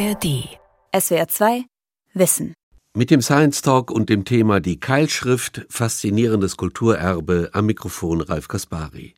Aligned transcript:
ARD. 0.00 0.48
SWR 0.98 1.28
2 1.28 1.64
Wissen. 2.14 2.54
Mit 2.96 3.10
dem 3.10 3.20
Science 3.20 3.60
Talk 3.60 3.90
und 3.90 4.08
dem 4.08 4.24
Thema 4.24 4.58
Die 4.60 4.80
Keilschrift, 4.80 5.66
faszinierendes 5.68 6.56
Kulturerbe 6.56 7.50
am 7.52 7.66
Mikrofon 7.66 8.22
Ralf 8.22 8.48
Kaspari. 8.48 9.14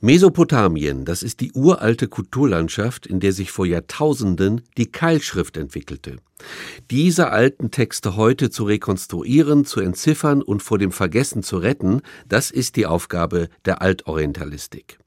Mesopotamien, 0.00 1.04
das 1.04 1.22
ist 1.22 1.40
die 1.40 1.52
uralte 1.52 2.08
Kulturlandschaft, 2.08 3.06
in 3.06 3.20
der 3.20 3.32
sich 3.32 3.50
vor 3.50 3.66
Jahrtausenden 3.66 4.62
die 4.76 4.90
Keilschrift 4.90 5.56
entwickelte. 5.56 6.16
Diese 6.90 7.30
alten 7.30 7.70
Texte 7.70 8.16
heute 8.16 8.50
zu 8.50 8.64
rekonstruieren, 8.64 9.64
zu 9.64 9.80
entziffern 9.80 10.42
und 10.42 10.62
vor 10.62 10.78
dem 10.78 10.92
Vergessen 10.92 11.42
zu 11.42 11.58
retten, 11.58 12.02
das 12.28 12.50
ist 12.50 12.76
die 12.76 12.86
Aufgabe 12.86 13.48
der 13.64 13.82
Altorientalistik. 13.82 14.98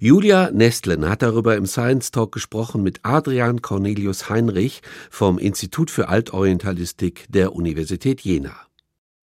Julia 0.00 0.50
Nestlen 0.50 1.08
hat 1.08 1.22
darüber 1.22 1.56
im 1.56 1.66
Science 1.66 2.10
Talk 2.10 2.32
gesprochen 2.32 2.82
mit 2.82 3.00
Adrian 3.04 3.62
Cornelius 3.62 4.28
Heinrich 4.28 4.82
vom 5.10 5.38
Institut 5.38 5.90
für 5.90 6.08
Altorientalistik 6.08 7.26
der 7.28 7.54
Universität 7.54 8.20
Jena. 8.22 8.56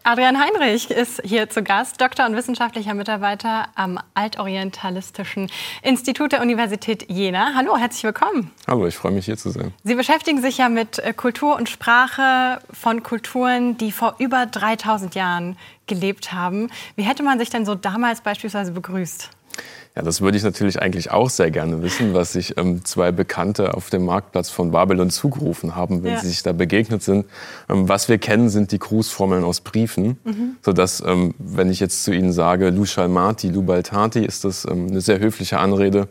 Adrian 0.06 0.40
Heinrich 0.40 0.90
ist 0.90 1.22
hier 1.26 1.50
zu 1.50 1.62
Gast, 1.62 2.00
Doktor 2.00 2.26
und 2.26 2.36
wissenschaftlicher 2.36 2.94
Mitarbeiter 2.94 3.68
am 3.76 4.00
Altorientalistischen 4.14 5.52
Institut 5.84 6.32
der 6.32 6.42
Universität 6.42 7.12
Jena. 7.12 7.54
Hallo, 7.54 7.78
herzlich 7.78 8.06
willkommen. 8.06 8.50
Hallo, 8.66 8.88
ich 8.88 8.96
freue 8.96 9.12
mich 9.12 9.26
hier 9.26 9.38
zu 9.38 9.50
sein. 9.50 9.74
Sie 9.84 9.96
beschäftigen 9.96 10.42
sich 10.42 10.58
ja 10.58 10.70
mit 10.70 11.00
äh, 11.00 11.14
Kultur 11.14 11.58
und 11.58 11.70
Sprache 11.70 12.60
von 12.72 13.04
Kulturen, 13.04 13.78
die 13.78 13.92
vor 13.92 14.16
über 14.20 14.46
3000 14.46 15.16
Jahren 15.16 15.58
gelebt 15.86 16.32
haben. 16.32 16.72
Wie 16.96 17.04
hätte 17.04 17.22
man 17.22 17.38
sich 17.38 17.50
denn 17.50 17.66
so 17.66 17.76
damals 17.76 18.22
beispielsweise 18.22 18.72
begrüßt? 18.72 19.30
Ja, 19.96 20.04
das 20.04 20.22
würde 20.22 20.38
ich 20.38 20.44
natürlich 20.44 20.82
eigentlich 20.82 21.12
auch 21.12 21.30
sehr 21.30 21.50
gerne 21.52 21.82
wissen, 21.82 22.14
was 22.14 22.34
sich 22.34 22.58
ähm, 22.58 22.86
zwei 22.86 23.12
Bekannte 23.12 23.74
auf 23.74 23.90
dem 23.90 24.06
Marktplatz 24.06 24.50
von 24.50 24.72
Babylon 24.72 25.10
zugerufen 25.10 25.76
haben, 25.76 26.04
wenn 26.04 26.14
ja. 26.14 26.20
sie 26.20 26.28
sich 26.28 26.44
da 26.44 26.54
begegnet 26.54 27.02
sind. 27.02 27.26
Ähm, 27.68 27.90
was 27.90 28.08
wir 28.08 28.18
kennen, 28.18 28.50
sind 28.50 28.72
die 28.72 28.80
Grußformeln 28.80 29.44
aus 29.44 29.62
Briefen, 29.62 30.18
mhm. 30.24 30.56
sodass, 30.62 31.02
ähm, 31.06 31.34
wenn 31.40 31.70
ich 31.72 31.80
jetzt 31.80 32.04
zu 32.04 32.14
ihnen 32.14 32.32
sage, 32.32 32.70
Lu 32.70 32.86
Shalmati, 32.86 33.50
Lu 33.50 33.64
Baltati, 33.64 34.24
ist 34.24 34.46
das 34.46 34.66
ähm, 34.66 34.88
eine 34.88 35.02
sehr 35.02 35.20
höfliche 35.20 35.60
Anrede, 35.60 36.08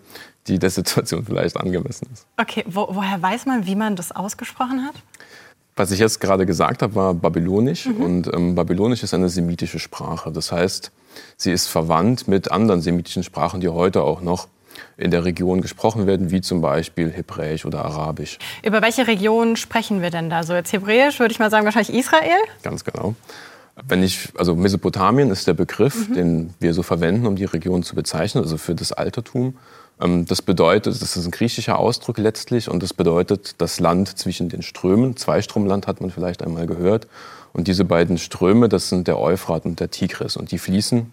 die 0.48 0.58
der 0.58 0.70
Situation 0.70 1.24
vielleicht 1.26 1.56
angemessen 1.56 2.08
ist. 2.12 2.26
Okay, 2.36 2.64
Wo, 2.66 2.88
woher 2.90 3.22
weiß 3.22 3.46
man, 3.46 3.66
wie 3.66 3.76
man 3.76 3.94
das 3.94 4.10
ausgesprochen 4.12 4.84
hat? 4.84 4.96
Was 5.78 5.92
ich 5.92 6.00
jetzt 6.00 6.20
gerade 6.20 6.44
gesagt 6.44 6.82
habe, 6.82 6.96
war 6.96 7.14
Babylonisch. 7.14 7.86
Mhm. 7.86 8.02
Und 8.02 8.34
ähm, 8.34 8.54
Babylonisch 8.56 9.04
ist 9.04 9.14
eine 9.14 9.28
semitische 9.28 9.78
Sprache. 9.78 10.32
Das 10.32 10.50
heißt, 10.50 10.90
sie 11.36 11.52
ist 11.52 11.68
verwandt 11.68 12.26
mit 12.26 12.50
anderen 12.50 12.80
semitischen 12.80 13.22
Sprachen, 13.22 13.60
die 13.60 13.68
heute 13.68 14.02
auch 14.02 14.20
noch 14.20 14.48
in 14.96 15.12
der 15.12 15.24
Region 15.24 15.60
gesprochen 15.60 16.08
werden, 16.08 16.32
wie 16.32 16.40
zum 16.40 16.60
Beispiel 16.60 17.10
Hebräisch 17.12 17.64
oder 17.64 17.84
Arabisch. 17.84 18.38
Über 18.64 18.82
welche 18.82 19.06
Region 19.06 19.54
sprechen 19.54 20.02
wir 20.02 20.10
denn 20.10 20.30
da? 20.30 20.42
So 20.42 20.52
jetzt 20.54 20.72
Hebräisch 20.72 21.20
würde 21.20 21.30
ich 21.30 21.38
mal 21.38 21.50
sagen, 21.50 21.64
wahrscheinlich 21.64 21.96
Israel? 21.96 22.40
Ganz 22.64 22.82
genau. 22.84 23.14
Wenn 23.86 24.02
ich, 24.02 24.30
also 24.36 24.56
Mesopotamien 24.56 25.30
ist 25.30 25.46
der 25.46 25.54
Begriff, 25.54 26.08
mhm. 26.08 26.14
den 26.14 26.54
wir 26.58 26.74
so 26.74 26.82
verwenden, 26.82 27.24
um 27.28 27.36
die 27.36 27.44
Region 27.44 27.84
zu 27.84 27.94
bezeichnen, 27.94 28.42
also 28.42 28.58
für 28.58 28.74
das 28.74 28.90
Altertum. 28.90 29.56
Ähm, 30.00 30.26
das 30.26 30.42
bedeutet, 30.42 31.00
das 31.00 31.16
ist 31.16 31.24
ein 31.24 31.30
griechischer 31.30 31.78
Ausdruck 31.78 32.18
letztlich 32.18 32.68
und 32.68 32.82
das 32.82 32.94
bedeutet 32.94 33.54
das 33.58 33.80
Land 33.80 34.18
zwischen 34.18 34.48
den 34.48 34.62
Strömen. 34.62 35.16
Zweistromland 35.16 35.86
hat 35.86 36.00
man 36.00 36.10
vielleicht 36.10 36.42
einmal 36.42 36.66
gehört. 36.66 37.06
Und 37.52 37.66
diese 37.66 37.84
beiden 37.84 38.18
Ströme, 38.18 38.68
das 38.68 38.88
sind 38.88 39.08
der 39.08 39.18
Euphrat 39.18 39.64
und 39.64 39.80
der 39.80 39.90
Tigris 39.90 40.36
und 40.36 40.52
die 40.52 40.58
fließen 40.58 41.12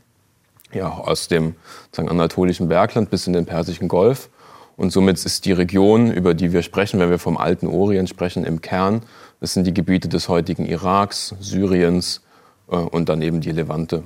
ja, 0.73 0.89
aus 0.89 1.27
dem 1.27 1.55
sagen, 1.91 2.09
anatolischen 2.09 2.67
Bergland 2.67 3.09
bis 3.09 3.27
in 3.27 3.33
den 3.33 3.45
Persischen 3.45 3.87
Golf. 3.87 4.29
Und 4.77 4.91
somit 4.91 5.23
ist 5.23 5.45
die 5.45 5.53
Region, 5.53 6.11
über 6.11 6.33
die 6.33 6.51
wir 6.51 6.61
sprechen, 6.61 6.99
wenn 6.99 7.09
wir 7.09 7.19
vom 7.19 7.37
alten 7.37 7.67
Orient 7.67 8.09
sprechen, 8.09 8.43
im 8.43 8.61
Kern, 8.61 9.03
das 9.39 9.53
sind 9.53 9.65
die 9.65 9.73
Gebiete 9.73 10.09
des 10.09 10.27
heutigen 10.27 10.65
Iraks, 10.65 11.33
Syriens 11.39 12.21
äh, 12.69 12.75
und 12.75 13.07
dann 13.07 13.21
eben 13.21 13.39
die 13.39 13.51
Levante. 13.51 14.03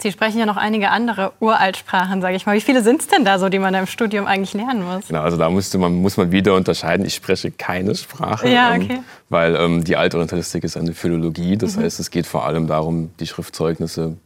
Sie 0.00 0.12
sprechen 0.12 0.38
ja 0.38 0.46
noch 0.46 0.56
einige 0.56 0.90
andere 0.90 1.32
Uraltsprachen, 1.40 2.20
sage 2.22 2.36
ich 2.36 2.46
mal. 2.46 2.54
Wie 2.54 2.60
viele 2.60 2.82
sind 2.82 3.00
es 3.00 3.08
denn 3.08 3.24
da 3.24 3.40
so, 3.40 3.48
die 3.48 3.58
man 3.58 3.74
im 3.74 3.86
Studium 3.86 4.26
eigentlich 4.26 4.54
lernen 4.54 4.84
muss? 4.84 5.08
Genau, 5.08 5.22
also 5.22 5.36
da 5.36 5.50
musste 5.50 5.76
man, 5.76 5.94
muss 5.94 6.16
man 6.16 6.30
wieder 6.30 6.54
unterscheiden. 6.54 7.04
Ich 7.04 7.16
spreche 7.16 7.50
keine 7.50 7.96
Sprache, 7.96 8.48
ja, 8.48 8.74
ähm, 8.74 8.82
okay. 8.82 8.94
ähm, 8.94 9.04
weil 9.28 9.56
ähm, 9.56 9.82
die 9.82 9.96
Altorientalistik 9.96 10.62
ist 10.62 10.76
eine 10.76 10.94
Philologie. 10.94 11.56
Das 11.56 11.76
mhm. 11.76 11.82
heißt, 11.82 11.98
es 11.98 12.10
geht 12.10 12.26
vor 12.26 12.46
allem 12.46 12.68
darum, 12.68 13.10
die 13.18 13.26
Schriftzeugnisse 13.26 14.16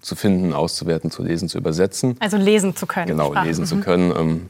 zu 0.00 0.16
finden, 0.16 0.54
auszuwerten, 0.54 1.10
zu 1.10 1.22
lesen, 1.22 1.50
zu 1.50 1.58
übersetzen. 1.58 2.16
Also 2.20 2.38
lesen 2.38 2.74
zu 2.74 2.86
können. 2.86 3.08
Genau, 3.08 3.32
Sprachen. 3.32 3.46
lesen 3.46 3.64
mhm. 3.64 3.68
zu 3.68 3.76
können. 3.80 4.14
Ähm, 4.16 4.48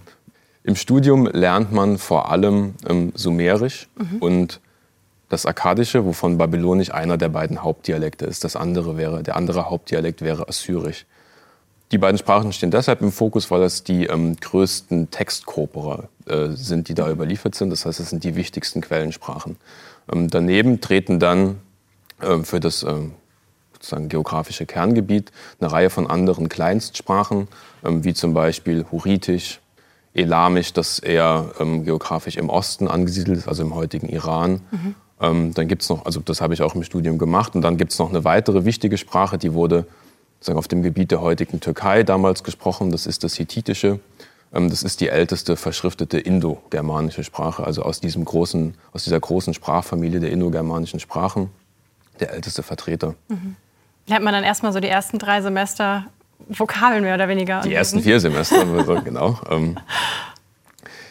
Im 0.62 0.76
Studium 0.76 1.26
lernt 1.26 1.72
man 1.72 1.98
vor 1.98 2.31
allem 2.31 2.75
ähm, 2.88 3.12
Sumerisch 3.16 3.88
mhm. 3.97 4.19
und 4.19 4.60
das 5.31 5.47
Akkadische, 5.47 6.05
wovon 6.05 6.37
Babylonisch 6.37 6.93
einer 6.93 7.17
der 7.17 7.31
beiden 7.31 7.63
Hauptdialekte 7.63 8.27
ist. 8.27 8.45
Das 8.45 8.57
andere 8.57 8.99
wäre, 8.99 9.23
der 9.23 9.37
andere 9.37 9.71
Hauptdialekt 9.71 10.23
wäre 10.23 10.49
Assyrisch. 10.49 11.07
Die 11.93 11.99
beiden 11.99 12.19
Sprachen 12.19 12.53
stehen 12.53 12.71
deshalb 12.71 13.01
im 13.01 13.13
Fokus, 13.13 13.51
weil 13.51 13.61
das 13.61 13.83
die 13.85 14.07
ähm, 14.07 14.37
größten 14.37 15.11
Textkorpora 15.11 16.09
äh, 16.27 16.49
sind, 16.51 16.89
die 16.89 16.95
da 16.95 17.09
überliefert 17.11 17.55
sind. 17.55 17.71
Das 17.71 17.87
heißt, 17.87 18.01
es 18.01 18.11
sind 18.11 18.25
die 18.25 18.35
wichtigsten 18.35 18.81
Quellensprachen. 18.81 19.57
Ähm, 20.13 20.29
daneben 20.29 20.81
treten 20.81 21.21
dann 21.21 21.61
äh, 22.21 22.39
für 22.41 22.59
das 22.59 22.83
äh, 22.83 22.95
sozusagen 23.73 24.09
geografische 24.09 24.67
Kerngebiet 24.67 25.31
eine 25.61 25.71
Reihe 25.71 25.91
von 25.91 26.09
anderen 26.09 26.49
Kleinstsprachen, 26.49 27.47
ähm, 27.85 28.03
wie 28.03 28.15
zum 28.15 28.35
Beispiel 28.35 28.85
Hurritisch, 28.91 29.61
Elamisch, 30.12 30.73
das 30.73 30.99
eher 30.99 31.53
ähm, 31.61 31.85
geografisch 31.85 32.37
im 32.37 32.51
Osten 32.51 32.89
angesiedelt 32.89 33.39
ist, 33.39 33.49
also 33.49 33.62
im 33.62 33.77
heutigen 33.77 34.09
Iran. 34.09 34.61
Mhm. 34.73 34.95
Ähm, 35.20 35.53
dann 35.54 35.69
gibt 35.69 35.82
es 35.82 35.88
noch, 35.88 36.06
also 36.06 36.20
das 36.20 36.41
habe 36.41 36.54
ich 36.54 36.62
auch 36.62 36.75
im 36.75 36.82
Studium 36.82 37.19
gemacht, 37.19 37.54
und 37.54 37.62
dann 37.62 37.76
gibt 37.76 37.92
es 37.92 37.98
noch 37.98 38.08
eine 38.08 38.25
weitere 38.25 38.64
wichtige 38.64 38.97
Sprache, 38.98 39.38
die 39.38 39.53
wurde 39.53 39.86
sagen, 40.41 40.58
auf 40.58 40.69
dem 40.69 40.82
Gebiet 40.82 41.10
der 41.10 41.20
heutigen 41.20 41.60
Türkei 41.60 42.03
damals 42.03 42.42
gesprochen, 42.42 42.91
das 42.91 43.06
ist 43.06 43.25
das 43.25 43.34
Hittitische. 43.34 44.00
Ähm, 44.53 44.70
das 44.70 44.82
ist 44.82 45.00
die 45.00 45.08
älteste 45.08 45.56
verschriftete 45.56 46.19
indogermanische 46.19 47.25
Sprache, 47.25 47.64
also 47.64 47.82
aus, 47.82 48.00
diesem 48.00 48.25
großen, 48.25 48.75
aus 48.92 49.04
dieser 49.04 49.20
großen 49.20 49.54
Sprachfamilie 49.54 50.20
der 50.20 50.31
indogermanischen 50.31 51.00
Sprachen, 51.00 51.50
der 52.19 52.32
älteste 52.32 52.62
Vertreter. 52.62 53.14
Mhm. 53.28 53.56
Lernt 54.06 54.25
man 54.25 54.34
dann 54.34 54.44
erstmal 54.44 54.72
so 54.72 54.81
die 54.81 54.88
ersten 54.88 55.19
drei 55.19 55.41
Semester 55.42 56.06
Vokabeln 56.48 57.02
mehr 57.02 57.14
oder 57.14 57.28
weniger? 57.28 57.60
Die 57.60 57.75
ersten 57.75 58.00
vier 58.00 58.19
Semester, 58.19 58.64
genau. 59.04 59.38
Ähm, 59.50 59.76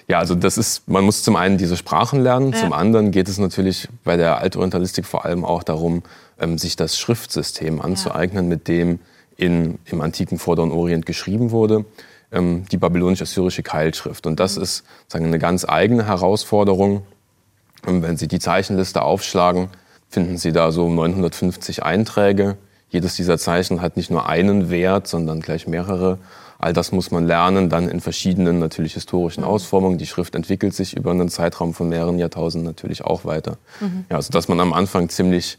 ja, 0.09 0.17
also 0.17 0.33
das 0.33 0.57
ist, 0.57 0.89
man 0.89 1.03
muss 1.03 1.21
zum 1.21 1.35
einen 1.35 1.59
diese 1.59 1.77
Sprachen 1.77 2.19
lernen, 2.21 2.51
ja. 2.51 2.59
zum 2.59 2.73
anderen 2.73 3.11
geht 3.11 3.29
es 3.29 3.37
natürlich 3.37 3.87
bei 4.03 4.17
der 4.17 4.39
Altorientalistik 4.39 5.05
vor 5.05 5.23
allem 5.23 5.45
auch 5.45 5.61
darum, 5.61 6.01
ähm, 6.39 6.57
sich 6.57 6.75
das 6.75 6.97
Schriftsystem 6.97 7.79
anzueignen, 7.79 8.45
ja. 8.45 8.49
mit 8.49 8.67
dem 8.67 8.99
in, 9.37 9.77
im 9.85 10.01
antiken 10.01 10.39
Vorderen 10.39 10.71
Orient 10.71 11.05
geschrieben 11.05 11.51
wurde, 11.51 11.85
ähm, 12.31 12.65
die 12.71 12.77
babylonisch-assyrische 12.77 13.61
Keilschrift. 13.61 14.25
Und 14.25 14.39
das 14.39 14.57
mhm. 14.57 14.63
ist 14.63 14.83
sagen, 15.07 15.25
eine 15.25 15.37
ganz 15.37 15.63
eigene 15.63 16.07
Herausforderung. 16.07 17.03
Und 17.85 18.01
wenn 18.01 18.17
Sie 18.17 18.27
die 18.27 18.39
Zeichenliste 18.39 19.03
aufschlagen, 19.03 19.69
finden 20.09 20.37
Sie 20.37 20.51
da 20.51 20.71
so 20.71 20.89
950 20.89 21.83
Einträge. 21.83 22.57
Jedes 22.89 23.15
dieser 23.15 23.37
Zeichen 23.37 23.81
hat 23.81 23.97
nicht 23.97 24.09
nur 24.09 24.27
einen 24.27 24.69
Wert, 24.69 25.07
sondern 25.07 25.41
gleich 25.41 25.67
mehrere. 25.67 26.17
All 26.57 26.73
das 26.73 26.91
muss 26.91 27.11
man 27.11 27.25
lernen, 27.25 27.69
dann 27.69 27.87
in 27.87 28.01
verschiedenen 28.01 28.59
natürlich 28.59 28.93
historischen 28.93 29.41
mhm. 29.41 29.49
Ausformungen. 29.49 29.97
Die 29.97 30.07
Schrift 30.07 30.35
entwickelt 30.35 30.73
sich 30.73 30.95
über 30.97 31.11
einen 31.11 31.29
Zeitraum 31.29 31.73
von 31.73 31.87
mehreren 31.87 32.19
Jahrtausenden 32.19 32.65
natürlich 32.65 33.03
auch 33.05 33.25
weiter. 33.25 33.57
Mhm. 33.79 34.05
Ja, 34.09 34.17
also 34.17 34.31
dass 34.31 34.47
man 34.47 34.59
am 34.59 34.73
Anfang 34.73 35.09
ziemlich 35.09 35.57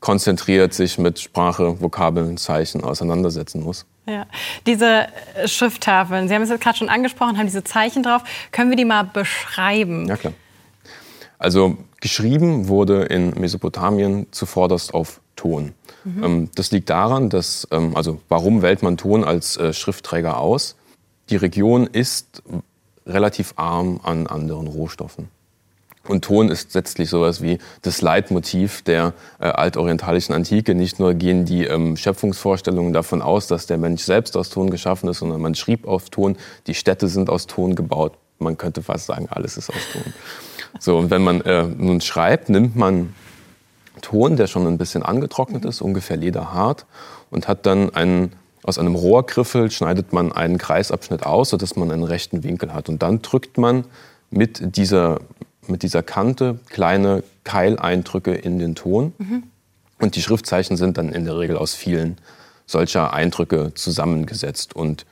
konzentriert 0.00 0.74
sich 0.74 0.98
mit 0.98 1.18
Sprache, 1.18 1.80
Vokabeln, 1.80 2.36
Zeichen 2.36 2.84
auseinandersetzen 2.84 3.62
muss. 3.62 3.86
Ja, 4.06 4.26
diese 4.66 5.08
Schrifttafeln, 5.46 6.28
Sie 6.28 6.34
haben 6.34 6.42
es 6.42 6.50
jetzt 6.50 6.60
gerade 6.60 6.78
schon 6.78 6.88
angesprochen, 6.88 7.38
haben 7.38 7.46
diese 7.46 7.64
Zeichen 7.64 8.04
drauf. 8.04 8.22
Können 8.52 8.70
wir 8.70 8.76
die 8.76 8.84
mal 8.84 9.02
beschreiben? 9.02 10.06
Ja, 10.06 10.16
klar. 10.16 10.32
Also 11.38 11.76
geschrieben 12.00 12.68
wurde 12.68 13.02
in 13.04 13.30
Mesopotamien 13.30 14.26
zuvorderst 14.30 14.94
auf 14.94 15.20
Ton. 15.36 15.72
Mhm. 16.04 16.50
Das 16.54 16.70
liegt 16.70 16.90
daran, 16.90 17.30
dass, 17.30 17.68
ähm, 17.70 17.96
also 17.96 18.20
warum 18.28 18.62
wählt 18.62 18.82
man 18.82 18.96
Ton 18.96 19.24
als 19.24 19.56
äh, 19.56 19.72
Schriftträger 19.72 20.38
aus? 20.38 20.76
Die 21.30 21.36
Region 21.36 21.86
ist 21.86 22.42
relativ 23.06 23.54
arm 23.56 24.00
an 24.02 24.26
anderen 24.26 24.66
Rohstoffen. 24.66 25.28
Und 26.08 26.24
Ton 26.24 26.48
ist 26.48 26.74
letztlich 26.74 27.10
sowas 27.10 27.42
wie 27.42 27.58
das 27.82 28.00
Leitmotiv 28.00 28.82
der 28.82 29.12
äh, 29.40 29.46
altorientalischen 29.46 30.34
Antike. 30.34 30.74
Nicht 30.74 31.00
nur 31.00 31.14
gehen 31.14 31.44
die 31.44 31.64
ähm, 31.64 31.96
Schöpfungsvorstellungen 31.96 32.92
davon 32.92 33.22
aus, 33.22 33.46
dass 33.46 33.66
der 33.66 33.78
Mensch 33.78 34.02
selbst 34.02 34.36
aus 34.36 34.50
Ton 34.50 34.70
geschaffen 34.70 35.08
ist, 35.08 35.18
sondern 35.18 35.40
man 35.40 35.54
schrieb 35.54 35.86
auf 35.86 36.10
Ton, 36.10 36.36
die 36.66 36.74
Städte 36.74 37.08
sind 37.08 37.28
aus 37.28 37.46
Ton 37.46 37.74
gebaut. 37.74 38.16
Man 38.38 38.56
könnte 38.56 38.82
fast 38.82 39.06
sagen, 39.06 39.28
alles 39.30 39.56
ist 39.56 39.70
aus 39.70 39.82
Ton. 39.92 40.12
So, 40.78 40.98
und 40.98 41.10
wenn 41.10 41.22
man 41.22 41.40
äh, 41.40 41.64
nun 41.64 42.00
schreibt, 42.00 42.50
nimmt 42.50 42.76
man 42.76 43.14
Ton, 44.02 44.36
der 44.36 44.46
schon 44.46 44.66
ein 44.66 44.78
bisschen 44.78 45.02
angetrocknet 45.02 45.64
ist, 45.64 45.80
ungefähr 45.80 46.16
lederhart, 46.16 46.86
und 47.30 47.48
hat 47.48 47.66
dann 47.66 47.94
einen, 47.94 48.32
aus 48.62 48.78
einem 48.78 48.94
Rohrgriffel 48.94 49.70
schneidet 49.70 50.12
man 50.12 50.32
einen 50.32 50.58
Kreisabschnitt 50.58 51.24
aus, 51.24 51.50
sodass 51.50 51.76
man 51.76 51.90
einen 51.90 52.04
rechten 52.04 52.42
Winkel 52.42 52.72
hat. 52.72 52.88
Und 52.88 53.02
dann 53.02 53.22
drückt 53.22 53.58
man 53.58 53.84
mit 54.30 54.76
dieser 54.76 55.20
mit 55.68 55.82
dieser 55.82 56.02
Kante 56.02 56.58
kleine 56.70 57.22
Keileindrücke 57.44 58.34
in 58.34 58.58
den 58.58 58.74
Ton. 58.74 59.12
Mhm. 59.18 59.44
Und 60.00 60.16
die 60.16 60.22
Schriftzeichen 60.22 60.76
sind 60.76 60.98
dann 60.98 61.10
in 61.10 61.24
der 61.24 61.38
Regel 61.38 61.56
aus 61.56 61.74
vielen 61.74 62.18
solcher 62.66 63.12
Eindrücke 63.12 63.72
zusammengesetzt. 63.74 64.76
Und 64.76 65.06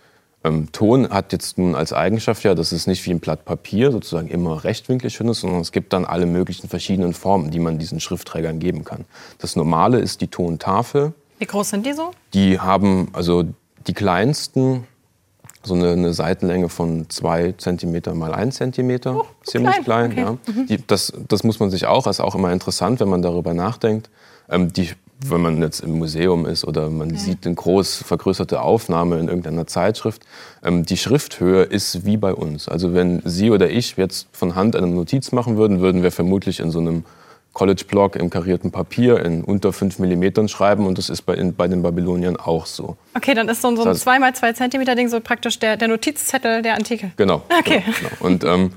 ähm, 0.44 0.70
Ton 0.72 1.08
hat 1.08 1.32
jetzt 1.32 1.58
nun 1.58 1.74
als 1.74 1.92
Eigenschaft 1.92 2.44
ja, 2.44 2.54
dass 2.54 2.72
es 2.72 2.86
nicht 2.86 3.04
wie 3.06 3.10
ein 3.10 3.20
Blatt 3.20 3.44
Papier 3.44 3.90
sozusagen 3.90 4.28
immer 4.28 4.62
rechtwinklig 4.62 5.14
schön 5.14 5.28
ist, 5.28 5.40
sondern 5.40 5.60
es 5.60 5.72
gibt 5.72 5.92
dann 5.92 6.04
alle 6.04 6.26
möglichen 6.26 6.68
verschiedenen 6.68 7.14
Formen, 7.14 7.50
die 7.50 7.58
man 7.58 7.78
diesen 7.78 7.98
Schriftträgern 7.98 8.60
geben 8.60 8.84
kann. 8.84 9.06
Das 9.38 9.56
Normale 9.56 9.98
ist 9.98 10.20
die 10.20 10.28
Tontafel. 10.28 11.14
Wie 11.38 11.46
groß 11.46 11.70
sind 11.70 11.86
die 11.86 11.94
so? 11.94 12.10
Die 12.34 12.60
haben 12.60 13.08
also 13.12 13.44
die 13.86 13.94
kleinsten 13.94 14.86
so 15.62 15.72
eine, 15.72 15.92
eine, 15.92 16.12
Seitenlänge 16.12 16.68
von 16.68 17.08
zwei 17.08 17.52
Zentimeter 17.52 18.14
mal 18.14 18.34
ein 18.34 18.52
Zentimeter, 18.52 19.16
oh, 19.16 19.26
ziemlich 19.44 19.82
klein. 19.82 20.10
klein 20.10 20.36
okay. 20.36 20.50
ja. 20.52 20.52
Mhm. 20.52 20.66
Die, 20.66 20.86
das, 20.86 21.14
das 21.26 21.42
muss 21.42 21.58
man 21.58 21.70
sich 21.70 21.86
auch, 21.86 22.06
ist 22.06 22.20
auch 22.20 22.34
immer 22.34 22.52
interessant, 22.52 23.00
wenn 23.00 23.08
man 23.08 23.22
darüber 23.22 23.54
nachdenkt. 23.54 24.10
Ähm, 24.50 24.74
die, 24.74 24.90
wenn 25.30 25.40
man 25.40 25.60
jetzt 25.60 25.80
im 25.80 25.98
Museum 25.98 26.46
ist 26.46 26.64
oder 26.64 26.90
man 26.90 27.10
ja. 27.10 27.18
sieht 27.18 27.46
eine 27.46 27.54
groß 27.54 27.96
vergrößerte 28.04 28.60
Aufnahme 28.60 29.18
in 29.18 29.28
irgendeiner 29.28 29.66
Zeitschrift, 29.66 30.22
ähm, 30.62 30.84
die 30.84 30.96
Schrifthöhe 30.96 31.62
ist 31.62 32.04
wie 32.04 32.16
bei 32.16 32.34
uns. 32.34 32.68
Also 32.68 32.94
wenn 32.94 33.22
Sie 33.24 33.50
oder 33.50 33.70
ich 33.70 33.96
jetzt 33.96 34.28
von 34.32 34.54
Hand 34.54 34.76
eine 34.76 34.86
Notiz 34.86 35.32
machen 35.32 35.56
würden, 35.56 35.80
würden 35.80 36.02
wir 36.02 36.10
vermutlich 36.10 36.60
in 36.60 36.70
so 36.70 36.80
einem 36.80 37.04
College-Block 37.54 38.16
im 38.16 38.30
karierten 38.30 38.72
Papier 38.72 39.24
in 39.24 39.42
unter 39.42 39.72
5 39.72 40.00
mm 40.00 40.48
schreiben 40.48 40.86
und 40.86 40.98
das 40.98 41.08
ist 41.08 41.22
bei, 41.22 41.34
in, 41.34 41.54
bei 41.54 41.68
den 41.68 41.82
Babyloniern 41.82 42.36
auch 42.36 42.66
so. 42.66 42.96
Okay, 43.14 43.32
dann 43.32 43.48
ist 43.48 43.62
so 43.62 43.68
ein, 43.68 43.76
so 43.76 43.84
ein 43.84 43.94
2 43.94 44.28
x 44.28 44.40
2 44.40 44.52
cm 44.52 44.96
Ding 44.96 45.08
so 45.08 45.20
praktisch 45.20 45.60
der, 45.60 45.76
der 45.76 45.88
Notizzettel 45.88 46.62
der 46.62 46.74
Antike. 46.74 47.12
Genau. 47.16 47.42
Okay. 47.64 47.82
Genau, 47.86 47.96
genau. 47.98 48.26
Und 48.26 48.44
ähm, 48.44 48.72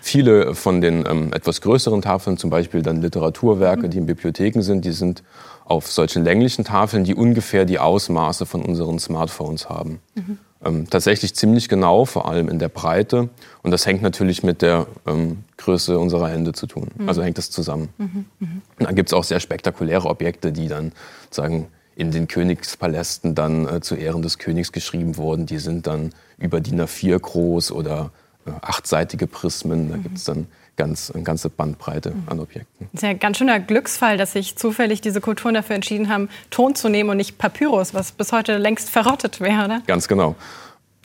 viele 0.00 0.54
von 0.54 0.80
den 0.80 1.04
ähm, 1.06 1.32
etwas 1.32 1.60
größeren 1.60 2.00
Tafeln, 2.00 2.38
zum 2.38 2.50
Beispiel 2.50 2.82
dann 2.82 3.02
Literaturwerke, 3.02 3.86
mhm. 3.86 3.90
die 3.90 3.98
in 3.98 4.06
Bibliotheken 4.06 4.62
sind, 4.62 4.84
die 4.84 4.92
sind 4.92 5.22
auf 5.64 5.90
solchen 5.90 6.24
länglichen 6.24 6.64
Tafeln, 6.64 7.04
die 7.04 7.14
ungefähr 7.14 7.64
die 7.64 7.78
Ausmaße 7.78 8.46
von 8.46 8.62
unseren 8.62 8.98
Smartphones 8.98 9.68
haben. 9.68 10.00
Mhm. 10.14 10.38
Ähm, 10.64 10.88
tatsächlich 10.88 11.34
ziemlich 11.34 11.68
genau, 11.68 12.04
vor 12.04 12.28
allem 12.28 12.48
in 12.48 12.58
der 12.58 12.68
Breite. 12.68 13.30
Und 13.62 13.70
das 13.72 13.86
hängt 13.86 14.02
natürlich 14.02 14.42
mit 14.42 14.62
der 14.62 14.86
ähm, 15.06 15.44
Größe 15.56 15.98
unserer 15.98 16.28
Hände 16.28 16.52
zu 16.52 16.66
tun. 16.66 16.88
Mhm. 16.96 17.08
Also 17.08 17.22
hängt 17.22 17.38
das 17.38 17.50
zusammen. 17.50 17.88
Mhm. 17.98 18.26
Mhm. 18.38 18.62
Und 18.78 18.86
dann 18.86 18.94
gibt 18.94 19.08
es 19.08 19.12
auch 19.12 19.24
sehr 19.24 19.40
spektakuläre 19.40 20.08
Objekte, 20.08 20.52
die 20.52 20.68
dann 20.68 20.92
sagen 21.30 21.68
in 21.94 22.10
den 22.10 22.28
Königspalästen 22.28 23.34
dann 23.34 23.68
äh, 23.68 23.80
zu 23.80 23.96
Ehren 23.96 24.22
des 24.22 24.38
Königs 24.38 24.72
geschrieben 24.72 25.16
wurden. 25.16 25.46
Die 25.46 25.58
sind 25.58 25.86
dann 25.86 26.12
über 26.38 26.60
DIN 26.60 26.80
A4 26.80 27.18
groß 27.18 27.72
oder 27.72 28.12
achtseitige 28.60 29.26
Prismen. 29.26 29.90
Da 29.90 29.96
mhm. 29.96 30.02
gibt 30.02 30.18
es 30.18 30.24
dann 30.24 30.46
ganz, 30.76 31.10
eine 31.10 31.22
ganze 31.22 31.50
Bandbreite 31.50 32.14
an 32.26 32.40
Objekten. 32.40 32.88
Das 32.92 33.00
ist 33.00 33.02
ja 33.02 33.10
ein 33.10 33.18
ganz 33.18 33.38
schöner 33.38 33.60
Glücksfall, 33.60 34.16
dass 34.16 34.32
sich 34.32 34.56
zufällig 34.56 35.00
diese 35.00 35.20
Kulturen 35.20 35.54
dafür 35.54 35.76
entschieden 35.76 36.08
haben, 36.08 36.28
Ton 36.50 36.74
zu 36.74 36.88
nehmen 36.88 37.10
und 37.10 37.18
nicht 37.18 37.38
Papyrus, 37.38 37.94
was 37.94 38.12
bis 38.12 38.32
heute 38.32 38.58
längst 38.58 38.90
verrottet 38.90 39.40
wäre. 39.40 39.64
Oder? 39.64 39.82
Ganz 39.86 40.08
genau. 40.08 40.34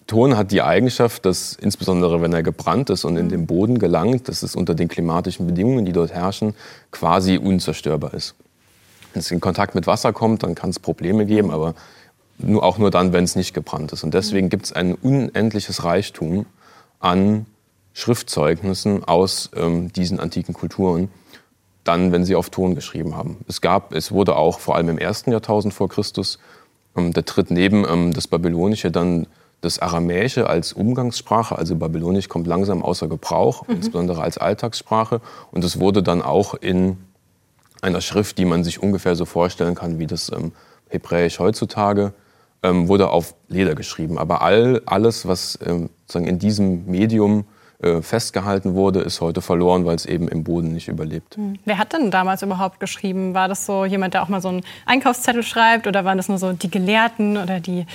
Ton 0.07 0.37
hat 0.37 0.51
die 0.51 0.61
Eigenschaft, 0.61 1.25
dass 1.25 1.53
insbesondere 1.53 2.21
wenn 2.21 2.31
er 2.31 2.41
gebrannt 2.41 2.89
ist 2.89 3.03
und 3.03 3.17
in 3.17 3.27
den 3.27 3.45
Boden 3.45 3.77
gelangt, 3.77 4.29
dass 4.29 4.41
es 4.41 4.55
unter 4.55 4.73
den 4.73 4.87
klimatischen 4.87 5.45
Bedingungen, 5.45 5.85
die 5.85 5.91
dort 5.91 6.13
herrschen, 6.13 6.55
quasi 6.91 7.37
unzerstörbar 7.37 8.13
ist. 8.13 8.35
Wenn 9.13 9.19
es 9.19 9.31
in 9.31 9.41
Kontakt 9.41 9.75
mit 9.75 9.85
Wasser 9.85 10.13
kommt, 10.13 10.43
dann 10.43 10.55
kann 10.55 10.69
es 10.69 10.79
Probleme 10.79 11.25
geben, 11.25 11.51
aber 11.51 11.75
nur, 12.37 12.63
auch 12.63 12.77
nur 12.77 12.89
dann, 12.89 13.11
wenn 13.11 13.25
es 13.25 13.35
nicht 13.35 13.53
gebrannt 13.53 13.91
ist. 13.91 14.03
Und 14.03 14.13
deswegen 14.13 14.47
gibt 14.47 14.67
es 14.67 14.73
ein 14.73 14.95
unendliches 14.95 15.83
Reichtum 15.83 16.45
an 16.99 17.45
Schriftzeugnissen 17.93 19.03
aus 19.03 19.49
ähm, 19.55 19.91
diesen 19.91 20.19
antiken 20.19 20.53
Kulturen, 20.53 21.09
dann, 21.83 22.11
wenn 22.11 22.25
sie 22.25 22.35
auf 22.35 22.49
Ton 22.49 22.75
geschrieben 22.75 23.15
haben. 23.15 23.37
Es 23.47 23.61
gab, 23.61 23.93
es 23.93 24.11
wurde 24.11 24.35
auch 24.35 24.59
vor 24.59 24.75
allem 24.75 24.89
im 24.89 24.97
ersten 24.97 25.31
Jahrtausend 25.31 25.73
vor 25.73 25.89
Christus, 25.89 26.37
ähm, 26.95 27.13
da 27.13 27.21
tritt 27.21 27.49
neben 27.49 27.85
ähm, 27.87 28.13
das 28.13 28.27
Babylonische 28.27 28.91
dann 28.91 29.27
das 29.61 29.79
Aramäische 29.79 30.47
als 30.47 30.73
Umgangssprache, 30.73 31.57
also 31.57 31.75
Babylonisch 31.75 32.29
kommt 32.29 32.45
langsam 32.45 32.83
außer 32.83 33.07
Gebrauch, 33.07 33.67
mhm. 33.67 33.75
insbesondere 33.77 34.21
als 34.21 34.37
Alltagssprache. 34.37 35.19
Und 35.51 35.63
es 35.63 35.79
wurde 35.79 36.03
dann 36.03 36.21
auch 36.21 36.53
in 36.53 36.97
einer 37.81 38.01
Schrift, 38.01 38.37
die 38.37 38.45
man 38.45 38.63
sich 38.63 38.81
ungefähr 38.81 39.15
so 39.15 39.25
vorstellen 39.25 39.75
kann 39.75 39.99
wie 39.99 40.07
das 40.07 40.31
ähm, 40.31 40.51
Hebräisch 40.89 41.39
heutzutage, 41.39 42.13
ähm, 42.63 42.87
wurde 42.87 43.09
auf 43.09 43.35
Leder 43.47 43.75
geschrieben. 43.75 44.17
Aber 44.17 44.41
all, 44.41 44.81
alles, 44.85 45.27
was 45.27 45.59
ähm, 45.65 45.89
sozusagen 46.01 46.27
in 46.27 46.39
diesem 46.39 46.85
Medium 46.85 47.45
äh, 47.79 48.01
festgehalten 48.01 48.73
wurde, 48.73 49.01
ist 49.01 49.21
heute 49.21 49.41
verloren, 49.41 49.85
weil 49.85 49.95
es 49.95 50.05
eben 50.05 50.27
im 50.27 50.43
Boden 50.43 50.73
nicht 50.73 50.87
überlebt. 50.87 51.35
Hm. 51.35 51.59
Wer 51.65 51.77
hat 51.77 51.93
denn 51.93 52.09
damals 52.09 52.41
überhaupt 52.41 52.79
geschrieben? 52.79 53.35
War 53.35 53.47
das 53.47 53.65
so 53.65 53.85
jemand, 53.85 54.15
der 54.15 54.23
auch 54.23 54.29
mal 54.29 54.41
so 54.41 54.49
einen 54.49 54.61
Einkaufszettel 54.85 55.43
schreibt 55.43 55.85
oder 55.85 56.03
waren 56.03 56.17
das 56.17 56.27
nur 56.27 56.39
so 56.39 56.53
die 56.53 56.71
Gelehrten 56.71 57.37
oder 57.37 57.59
die 57.59 57.81
äh, 57.81 57.85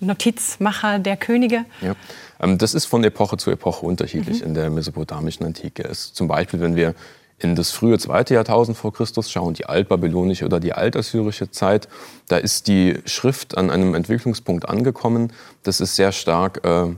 Notizmacher 0.00 0.98
der 0.98 1.16
Könige? 1.16 1.64
Ja. 1.80 1.94
Ähm, 2.40 2.58
das 2.58 2.74
ist 2.74 2.86
von 2.86 3.04
Epoche 3.04 3.36
zu 3.36 3.52
Epoche 3.52 3.86
unterschiedlich 3.86 4.40
mhm. 4.40 4.48
in 4.48 4.54
der 4.54 4.70
mesopotamischen 4.70 5.46
Antike. 5.46 5.84
Es, 5.84 6.12
zum 6.12 6.26
Beispiel, 6.26 6.60
wenn 6.60 6.74
wir 6.74 6.94
in 7.42 7.54
das 7.54 7.70
frühe 7.70 7.98
zweite 7.98 8.34
Jahrtausend 8.34 8.76
vor 8.76 8.92
Christus 8.92 9.30
schauen, 9.30 9.54
die 9.54 9.66
altbabylonische 9.66 10.44
oder 10.44 10.60
die 10.60 10.72
altassyrische 10.72 11.50
Zeit, 11.50 11.88
da 12.28 12.36
ist 12.36 12.68
die 12.68 12.98
Schrift 13.04 13.56
an 13.56 13.70
einem 13.70 13.94
Entwicklungspunkt 13.94 14.68
angekommen. 14.68 15.32
Das 15.62 15.80
ist 15.80 15.96
sehr 15.96 16.12
stark 16.12 16.64
äh, 16.64 16.88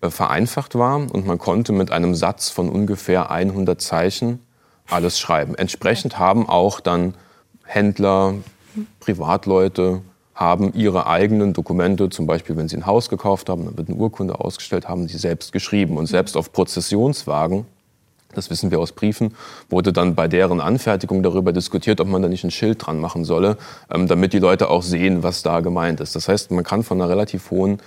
äh, 0.00 0.10
vereinfacht 0.10 0.76
war 0.76 0.96
und 0.96 1.26
man 1.26 1.38
konnte 1.38 1.72
mit 1.72 1.90
einem 1.90 2.14
Satz 2.14 2.50
von 2.50 2.68
ungefähr 2.68 3.30
100 3.30 3.80
Zeichen 3.80 4.40
alles 4.88 5.18
schreiben. 5.18 5.56
Entsprechend 5.56 6.18
haben 6.18 6.48
auch 6.48 6.78
dann 6.78 7.14
Händler, 7.64 8.34
Privatleute, 9.00 10.02
haben 10.36 10.72
ihre 10.72 11.08
eigenen 11.08 11.52
Dokumente, 11.52 12.10
zum 12.10 12.28
Beispiel 12.28 12.56
wenn 12.56 12.68
sie 12.68 12.76
ein 12.76 12.86
Haus 12.86 13.08
gekauft 13.08 13.48
haben, 13.48 13.64
dann 13.64 13.76
wird 13.76 13.88
eine 13.88 13.98
Urkunde 13.98 14.38
ausgestellt, 14.38 14.88
haben 14.88 15.08
sie 15.08 15.18
selbst 15.18 15.52
geschrieben. 15.52 15.96
Und 15.96 16.06
selbst 16.06 16.36
auf 16.36 16.52
Prozessionswagen, 16.52 17.66
das 18.34 18.50
wissen 18.50 18.70
wir 18.70 18.78
aus 18.78 18.92
Briefen, 18.92 19.34
wurde 19.68 19.92
dann 19.92 20.14
bei 20.14 20.28
deren 20.28 20.60
Anfertigung 20.60 21.22
darüber 21.22 21.52
diskutiert, 21.52 22.00
ob 22.00 22.08
man 22.08 22.22
da 22.22 22.28
nicht 22.28 22.44
ein 22.44 22.50
Schild 22.50 22.86
dran 22.86 23.00
machen 23.00 23.24
solle, 23.24 23.56
ähm, 23.90 24.06
damit 24.06 24.32
die 24.32 24.38
Leute 24.38 24.68
auch 24.68 24.82
sehen, 24.82 25.22
was 25.22 25.42
da 25.42 25.60
gemeint 25.60 26.00
ist. 26.00 26.14
Das 26.14 26.28
heißt, 26.28 26.50
man 26.50 26.64
kann 26.64 26.82
von 26.82 27.00
einer 27.00 27.10
relativ 27.10 27.50
hohen 27.50 27.78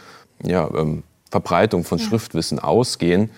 ja, 0.44 0.70
ähm, 0.76 1.04
Verbreitung 1.30 1.84
von 1.84 2.00
Schriftwissen 2.00 2.60
ausgehen. 2.60 3.30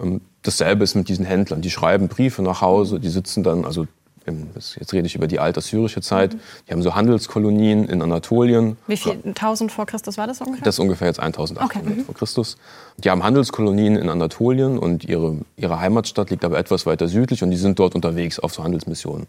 Ähm, 0.00 0.20
dasselbe 0.42 0.84
ist 0.84 0.94
mit 0.94 1.08
diesen 1.08 1.24
Händlern. 1.24 1.62
Die 1.62 1.70
schreiben 1.70 2.08
Briefe 2.08 2.42
nach 2.42 2.60
Hause, 2.60 3.00
die 3.00 3.08
sitzen 3.08 3.42
dann, 3.42 3.64
also 3.64 3.86
jetzt 4.26 4.92
rede 4.92 5.06
ich 5.06 5.14
über 5.14 5.26
die 5.26 5.38
altassyrische 5.38 6.00
Zeit, 6.00 6.34
mhm. 6.34 6.40
die 6.66 6.72
haben 6.72 6.82
so 6.82 6.94
Handelskolonien 6.94 7.88
in 7.88 8.02
Anatolien. 8.02 8.76
Wie 8.86 8.96
viel, 8.96 9.18
1000 9.24 9.70
vor 9.70 9.86
Christus 9.86 10.18
war 10.18 10.26
das 10.26 10.40
ungefähr? 10.40 10.64
Das 10.64 10.76
ist 10.76 10.78
ungefähr 10.78 11.08
jetzt 11.08 11.20
1800 11.20 11.64
okay. 11.64 11.80
Mhm. 11.82 12.04
vor 12.04 12.14
Christus. 12.14 12.56
Die 12.98 13.10
haben 13.10 13.22
Handelskolonien 13.22 13.96
in 13.96 14.08
Anatolien 14.08 14.78
und 14.78 15.04
ihre, 15.04 15.38
ihre 15.56 15.80
Heimatstadt 15.80 16.30
liegt 16.30 16.44
aber 16.44 16.58
etwas 16.58 16.86
weiter 16.86 17.08
südlich 17.08 17.42
und 17.42 17.50
die 17.50 17.56
sind 17.56 17.78
dort 17.78 17.94
unterwegs 17.94 18.38
auf 18.38 18.54
so 18.54 18.62
Handelsmissionen. 18.64 19.26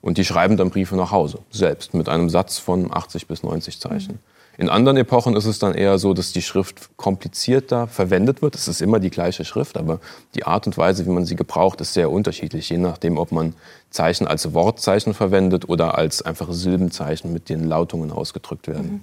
Und 0.00 0.18
die 0.18 0.24
schreiben 0.24 0.56
dann 0.56 0.70
Briefe 0.70 0.94
nach 0.96 1.10
Hause, 1.10 1.38
selbst, 1.50 1.94
mit 1.94 2.08
einem 2.08 2.30
Satz 2.30 2.58
von 2.58 2.92
80 2.92 3.26
bis 3.26 3.42
90 3.42 3.80
Zeichen. 3.80 4.12
Mhm. 4.12 4.35
In 4.58 4.70
anderen 4.70 4.96
Epochen 4.96 5.36
ist 5.36 5.44
es 5.44 5.58
dann 5.58 5.74
eher 5.74 5.98
so, 5.98 6.14
dass 6.14 6.32
die 6.32 6.40
Schrift 6.40 6.96
komplizierter 6.96 7.88
verwendet 7.88 8.40
wird. 8.40 8.54
Es 8.54 8.68
ist 8.68 8.80
immer 8.80 9.00
die 9.00 9.10
gleiche 9.10 9.44
Schrift, 9.44 9.76
aber 9.76 10.00
die 10.34 10.46
Art 10.46 10.66
und 10.66 10.78
Weise, 10.78 11.04
wie 11.04 11.10
man 11.10 11.26
sie 11.26 11.36
gebraucht, 11.36 11.80
ist 11.82 11.92
sehr 11.92 12.10
unterschiedlich, 12.10 12.70
je 12.70 12.78
nachdem, 12.78 13.18
ob 13.18 13.32
man 13.32 13.54
Zeichen 13.90 14.26
als 14.26 14.54
Wortzeichen 14.54 15.12
verwendet 15.12 15.68
oder 15.68 15.98
als 15.98 16.22
einfache 16.22 16.54
Silbenzeichen, 16.54 17.32
mit 17.32 17.50
denen 17.50 17.64
Lautungen 17.64 18.10
ausgedrückt 18.10 18.66
werden. 18.66 18.92
Mhm. 18.92 19.00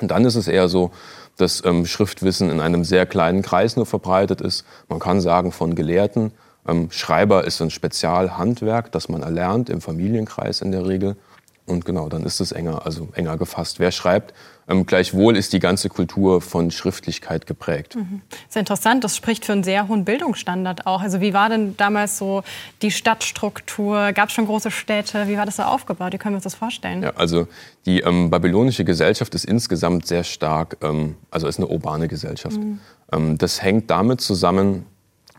Und 0.00 0.10
dann 0.10 0.24
ist 0.24 0.34
es 0.34 0.48
eher 0.48 0.68
so, 0.68 0.90
dass 1.36 1.64
ähm, 1.64 1.86
Schriftwissen 1.86 2.50
in 2.50 2.60
einem 2.60 2.84
sehr 2.84 3.06
kleinen 3.06 3.42
Kreis 3.42 3.76
nur 3.76 3.86
verbreitet 3.86 4.40
ist. 4.40 4.64
Man 4.88 4.98
kann 4.98 5.20
sagen 5.20 5.52
von 5.52 5.76
Gelehrten. 5.76 6.32
Ähm, 6.66 6.90
Schreiber 6.90 7.44
ist 7.44 7.62
ein 7.62 7.70
Spezialhandwerk, 7.70 8.90
das 8.90 9.08
man 9.08 9.22
erlernt 9.22 9.70
im 9.70 9.80
Familienkreis 9.80 10.60
in 10.60 10.72
der 10.72 10.86
Regel. 10.86 11.16
Und 11.64 11.84
genau, 11.84 12.08
dann 12.08 12.24
ist 12.24 12.40
es 12.40 12.50
enger, 12.50 12.84
also 12.84 13.08
enger 13.14 13.36
gefasst. 13.36 13.78
Wer 13.78 13.92
schreibt, 13.92 14.34
ähm, 14.68 14.84
gleichwohl 14.84 15.36
ist 15.36 15.52
die 15.52 15.60
ganze 15.60 15.88
Kultur 15.88 16.40
von 16.40 16.70
Schriftlichkeit 16.70 17.46
geprägt. 17.46 17.94
Mhm. 17.94 18.22
Sehr 18.48 18.60
interessant. 18.60 19.04
Das 19.04 19.16
spricht 19.16 19.44
für 19.44 19.52
einen 19.52 19.62
sehr 19.62 19.86
hohen 19.86 20.04
Bildungsstandard 20.04 20.86
auch. 20.86 21.02
Also 21.02 21.20
wie 21.20 21.32
war 21.34 21.48
denn 21.48 21.76
damals 21.76 22.18
so 22.18 22.42
die 22.80 22.90
Stadtstruktur? 22.90 24.12
Gab 24.12 24.28
es 24.28 24.34
schon 24.34 24.46
große 24.46 24.70
Städte? 24.70 25.28
Wie 25.28 25.36
war 25.36 25.46
das 25.46 25.56
so 25.56 25.62
aufgebaut? 25.62 26.12
Wie 26.12 26.18
können 26.18 26.34
wir 26.34 26.38
uns 26.38 26.44
das 26.44 26.54
vorstellen? 26.54 27.02
Ja, 27.02 27.12
also 27.14 27.46
die 27.86 28.00
ähm, 28.00 28.30
babylonische 28.30 28.84
Gesellschaft 28.84 29.34
ist 29.34 29.44
insgesamt 29.44 30.06
sehr 30.06 30.24
stark, 30.24 30.78
ähm, 30.80 31.16
also 31.30 31.46
ist 31.46 31.58
eine 31.58 31.68
urbane 31.68 32.08
Gesellschaft. 32.08 32.56
Mhm. 32.56 32.80
Ähm, 33.12 33.38
das 33.38 33.62
hängt 33.62 33.90
damit 33.90 34.20
zusammen, 34.20 34.86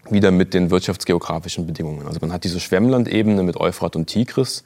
wieder 0.10 0.32
mit 0.32 0.54
den 0.54 0.70
wirtschaftsgeografischen 0.70 1.66
Bedingungen. 1.66 2.08
Also 2.08 2.20
man 2.22 2.34
hat 2.34 2.44
diese 2.44 2.60
Schwemmlandebene 2.60 3.44
mit 3.44 3.58
Euphrat 3.58 3.96
und 3.96 4.08
Tigris. 4.08 4.64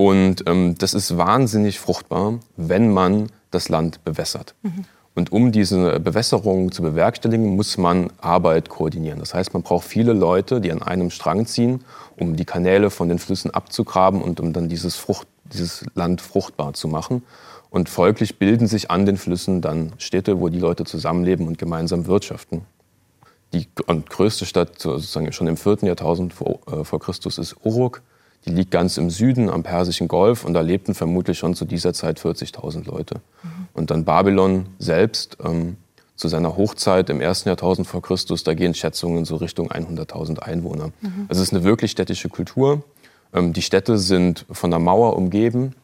Und 0.00 0.44
ähm, 0.46 0.76
das 0.78 0.94
ist 0.94 1.18
wahnsinnig 1.18 1.78
fruchtbar, 1.78 2.38
wenn 2.56 2.90
man 2.90 3.26
das 3.50 3.68
Land 3.68 4.02
bewässert. 4.02 4.54
Mhm. 4.62 4.86
Und 5.14 5.30
um 5.30 5.52
diese 5.52 6.00
Bewässerung 6.00 6.72
zu 6.72 6.80
bewerkstelligen, 6.80 7.54
muss 7.54 7.76
man 7.76 8.10
Arbeit 8.18 8.70
koordinieren. 8.70 9.18
Das 9.18 9.34
heißt, 9.34 9.52
man 9.52 9.62
braucht 9.62 9.86
viele 9.86 10.14
Leute, 10.14 10.62
die 10.62 10.72
an 10.72 10.80
einem 10.80 11.10
Strang 11.10 11.44
ziehen, 11.44 11.84
um 12.16 12.34
die 12.34 12.46
Kanäle 12.46 12.88
von 12.88 13.10
den 13.10 13.18
Flüssen 13.18 13.50
abzugraben 13.50 14.22
und 14.22 14.40
um 14.40 14.54
dann 14.54 14.70
dieses, 14.70 14.96
Frucht, 14.96 15.28
dieses 15.44 15.84
Land 15.94 16.22
fruchtbar 16.22 16.72
zu 16.72 16.88
machen. 16.88 17.22
Und 17.68 17.90
folglich 17.90 18.38
bilden 18.38 18.68
sich 18.68 18.90
an 18.90 19.04
den 19.04 19.18
Flüssen 19.18 19.60
dann 19.60 19.92
Städte, 19.98 20.40
wo 20.40 20.48
die 20.48 20.60
Leute 20.60 20.84
zusammenleben 20.84 21.46
und 21.46 21.58
gemeinsam 21.58 22.06
wirtschaften. 22.06 22.62
Die 23.52 23.68
größte 23.74 24.46
Stadt 24.46 24.78
sozusagen 24.78 25.30
schon 25.32 25.46
im 25.46 25.58
4. 25.58 25.80
Jahrtausend 25.82 26.32
vor, 26.32 26.60
äh, 26.72 26.84
vor 26.84 27.00
Christus 27.00 27.36
ist 27.36 27.54
Uruk. 27.64 28.00
Die 28.46 28.50
liegt 28.50 28.70
ganz 28.70 28.96
im 28.96 29.10
Süden 29.10 29.50
am 29.50 29.62
Persischen 29.62 30.08
Golf 30.08 30.44
und 30.44 30.54
da 30.54 30.60
lebten 30.60 30.94
vermutlich 30.94 31.38
schon 31.38 31.54
zu 31.54 31.64
dieser 31.64 31.92
Zeit 31.92 32.18
40.000 32.18 32.86
Leute. 32.86 33.16
Mhm. 33.42 33.68
Und 33.74 33.90
dann 33.90 34.04
Babylon 34.04 34.66
selbst 34.78 35.36
ähm, 35.44 35.76
zu 36.16 36.28
seiner 36.28 36.56
Hochzeit 36.56 37.10
im 37.10 37.20
ersten 37.20 37.48
Jahrtausend 37.48 37.86
vor 37.86 38.02
Christus, 38.02 38.44
da 38.44 38.54
gehen 38.54 38.74
Schätzungen 38.74 39.24
so 39.24 39.36
Richtung 39.36 39.70
100.000 39.70 40.38
Einwohner. 40.38 40.92
Mhm. 41.00 41.26
Also 41.28 41.42
es 41.42 41.48
ist 41.48 41.54
eine 41.54 41.64
wirklich 41.64 41.90
städtische 41.90 42.28
Kultur. 42.28 42.82
Ähm, 43.34 43.52
die 43.52 43.62
Städte 43.62 43.98
sind 43.98 44.46
von 44.50 44.70
der 44.70 44.80
Mauer 44.80 45.16
umgeben, 45.16 45.74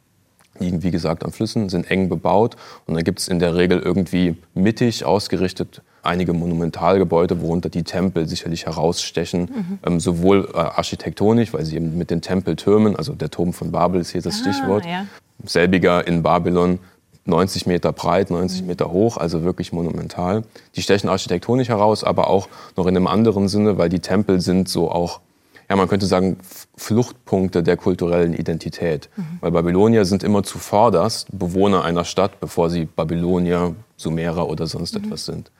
liegen 0.58 0.82
wie 0.82 0.90
gesagt 0.90 1.24
an 1.24 1.32
Flüssen, 1.32 1.68
sind 1.68 1.90
eng 1.90 2.08
bebaut 2.08 2.56
und 2.86 2.94
dann 2.94 3.04
gibt 3.04 3.18
es 3.18 3.28
in 3.28 3.38
der 3.38 3.54
Regel 3.54 3.78
irgendwie 3.78 4.36
mittig 4.54 5.04
ausgerichtet 5.04 5.82
einige 6.06 6.32
Monumentalgebäude, 6.32 7.40
worunter 7.40 7.68
die 7.68 7.82
Tempel 7.82 8.26
sicherlich 8.26 8.66
herausstechen, 8.66 9.42
mhm. 9.42 9.78
ähm, 9.84 10.00
sowohl 10.00 10.48
äh, 10.54 10.58
architektonisch, 10.58 11.52
weil 11.52 11.64
sie 11.64 11.76
eben 11.76 11.98
mit 11.98 12.10
den 12.10 12.20
Tempeltürmen, 12.20 12.96
also 12.96 13.12
der 13.12 13.30
Turm 13.30 13.52
von 13.52 13.72
Babel 13.72 14.00
ist 14.00 14.10
hier 14.10 14.22
das 14.22 14.36
ah, 14.36 14.38
Stichwort, 14.40 14.86
ja. 14.86 15.06
selbiger 15.44 16.06
in 16.06 16.22
Babylon 16.22 16.78
90 17.26 17.66
Meter 17.66 17.92
breit, 17.92 18.30
90 18.30 18.62
mhm. 18.62 18.66
Meter 18.68 18.90
hoch, 18.90 19.16
also 19.16 19.42
wirklich 19.42 19.72
monumental. 19.72 20.44
Die 20.76 20.82
stechen 20.82 21.08
architektonisch 21.08 21.68
heraus, 21.68 22.04
aber 22.04 22.30
auch 22.30 22.48
noch 22.76 22.86
in 22.86 22.96
einem 22.96 23.06
anderen 23.06 23.48
Sinne, 23.48 23.78
weil 23.78 23.88
die 23.88 24.00
Tempel 24.00 24.40
sind 24.40 24.68
so 24.68 24.90
auch 24.90 25.20
ja, 25.68 25.76
man 25.76 25.88
könnte 25.88 26.06
sagen, 26.06 26.38
Fluchtpunkte 26.76 27.62
der 27.62 27.76
kulturellen 27.76 28.34
Identität. 28.34 29.08
Mhm. 29.16 29.38
Weil 29.40 29.50
Babylonier 29.50 30.04
sind 30.04 30.22
immer 30.22 30.42
zuvorderst 30.42 31.28
Bewohner 31.32 31.84
einer 31.84 32.04
Stadt, 32.04 32.38
bevor 32.40 32.70
sie 32.70 32.84
Babylonier, 32.84 33.74
Sumerer 33.96 34.48
oder 34.48 34.66
sonst 34.66 34.96
mhm. 34.96 35.04
etwas 35.04 35.24
sind. 35.24 35.50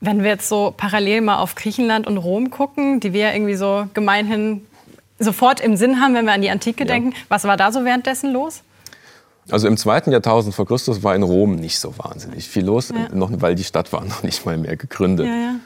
Wenn 0.00 0.22
wir 0.22 0.30
jetzt 0.30 0.48
so 0.48 0.72
parallel 0.76 1.20
mal 1.20 1.38
auf 1.38 1.54
Griechenland 1.54 2.06
und 2.06 2.18
Rom 2.18 2.50
gucken, 2.50 3.00
die 3.00 3.12
wir 3.12 3.32
irgendwie 3.34 3.54
so 3.54 3.86
gemeinhin 3.94 4.66
sofort 5.18 5.60
im 5.60 5.76
Sinn 5.76 6.00
haben, 6.00 6.14
wenn 6.14 6.24
wir 6.24 6.32
an 6.32 6.42
die 6.42 6.50
Antike 6.50 6.84
ja. 6.84 6.86
denken, 6.86 7.14
was 7.28 7.44
war 7.44 7.56
da 7.56 7.70
so 7.70 7.84
währenddessen 7.84 8.32
los? 8.32 8.62
Also 9.50 9.68
im 9.68 9.76
zweiten 9.76 10.10
Jahrtausend 10.10 10.54
vor 10.54 10.66
Christus 10.66 11.02
war 11.02 11.14
in 11.14 11.22
Rom 11.22 11.56
nicht 11.56 11.78
so 11.78 11.96
wahnsinnig 11.98 12.48
viel 12.48 12.64
los, 12.64 12.88
ja. 12.88 13.14
noch, 13.14 13.30
weil 13.42 13.54
die 13.54 13.64
Stadt 13.64 13.92
war 13.92 14.04
noch 14.04 14.22
nicht 14.22 14.46
mal 14.46 14.56
mehr 14.56 14.76
gegründet. 14.76 15.26
Ja, 15.26 15.56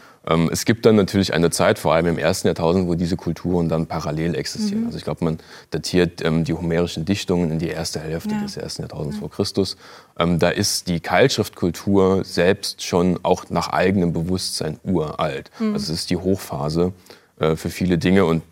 es 0.50 0.66
gibt 0.66 0.84
dann 0.84 0.96
natürlich 0.96 1.32
eine 1.32 1.50
Zeit, 1.50 1.78
vor 1.78 1.94
allem 1.94 2.06
im 2.06 2.18
ersten 2.18 2.48
Jahrtausend, 2.48 2.86
wo 2.86 2.94
diese 2.94 3.16
Kulturen 3.16 3.68
dann 3.68 3.86
parallel 3.86 4.34
existieren. 4.34 4.80
Mhm. 4.80 4.86
Also 4.86 4.98
ich 4.98 5.04
glaube, 5.04 5.24
man 5.24 5.38
datiert 5.70 6.22
ähm, 6.22 6.44
die 6.44 6.52
homerischen 6.52 7.06
Dichtungen 7.06 7.50
in 7.50 7.58
die 7.58 7.68
erste 7.68 8.00
Hälfte 8.00 8.34
ja. 8.34 8.42
des 8.42 8.56
ersten 8.56 8.82
Jahrtausends 8.82 9.16
ja. 9.16 9.20
vor 9.20 9.30
Christus. 9.30 9.76
Ähm, 10.18 10.38
da 10.38 10.50
ist 10.50 10.88
die 10.88 11.00
Keilschriftkultur 11.00 12.24
selbst 12.24 12.82
schon 12.84 13.18
auch 13.22 13.48
nach 13.48 13.68
eigenem 13.68 14.12
Bewusstsein 14.12 14.78
uralt. 14.84 15.50
Mhm. 15.58 15.72
Also 15.72 15.92
es 15.92 16.00
ist 16.00 16.10
die 16.10 16.18
Hochphase 16.18 16.92
äh, 17.40 17.56
für 17.56 17.70
viele 17.70 17.96
Dinge 17.96 18.26
und 18.26 18.42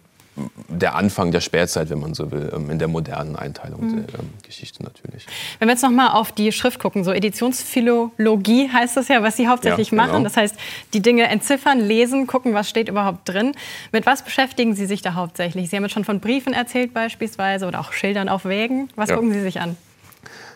der 0.69 0.95
Anfang 0.95 1.33
der 1.33 1.41
Spätzeit, 1.41 1.89
wenn 1.89 2.01
man 2.01 2.15
so 2.15 2.31
will, 2.31 2.53
ähm, 2.55 2.71
in 2.71 2.79
der 2.79 2.89
modernen 2.89 3.37
Einteilung 3.37 3.87
mhm. 3.87 4.07
der 4.07 4.21
ähm, 4.21 4.31
Geschichte 4.43 4.83
natürlich. 4.83 5.27
Wenn 5.59 5.69
wir 5.69 5.73
jetzt 5.73 5.83
noch 5.83 5.91
mal 5.91 6.11
auf 6.11 6.33
die 6.33 6.53
Schrift 6.53 6.79
gucken, 6.79 7.05
so 7.05 7.13
Editionsphilologie 7.13 8.69
heißt 8.71 8.97
das 8.97 9.09
ja, 9.09 9.23
was 9.23 9.37
Sie 9.37 9.49
hauptsächlich 9.49 9.91
ja, 9.91 9.97
genau. 9.97 10.13
machen. 10.13 10.25
Das 10.25 10.37
heißt, 10.37 10.55
die 10.93 11.01
Dinge 11.01 11.29
entziffern, 11.29 11.81
lesen, 11.81 12.27
gucken, 12.27 12.53
was 12.55 12.69
steht 12.69 12.89
überhaupt 12.89 13.29
drin. 13.29 13.53
Mit 13.93 14.05
was 14.05 14.23
beschäftigen 14.23 14.75
Sie 14.75 14.87
sich 14.87 15.01
da 15.03 15.15
hauptsächlich? 15.15 15.71
Sie 15.71 15.77
haben 15.77 15.85
jetzt 15.85 15.93
schon 15.93 16.05
von 16.05 16.21
Briefen 16.21 16.53
erzählt 16.53 16.93
beispielsweise 16.93 17.67
oder 17.67 17.81
auch 17.81 17.93
Schildern 17.93 18.29
auf 18.29 18.45
Wägen. 18.45 18.91
Was 18.97 19.09
ja. 19.09 19.17
gucken 19.17 19.33
Sie 19.33 19.41
sich 19.41 19.61
an? 19.61 19.77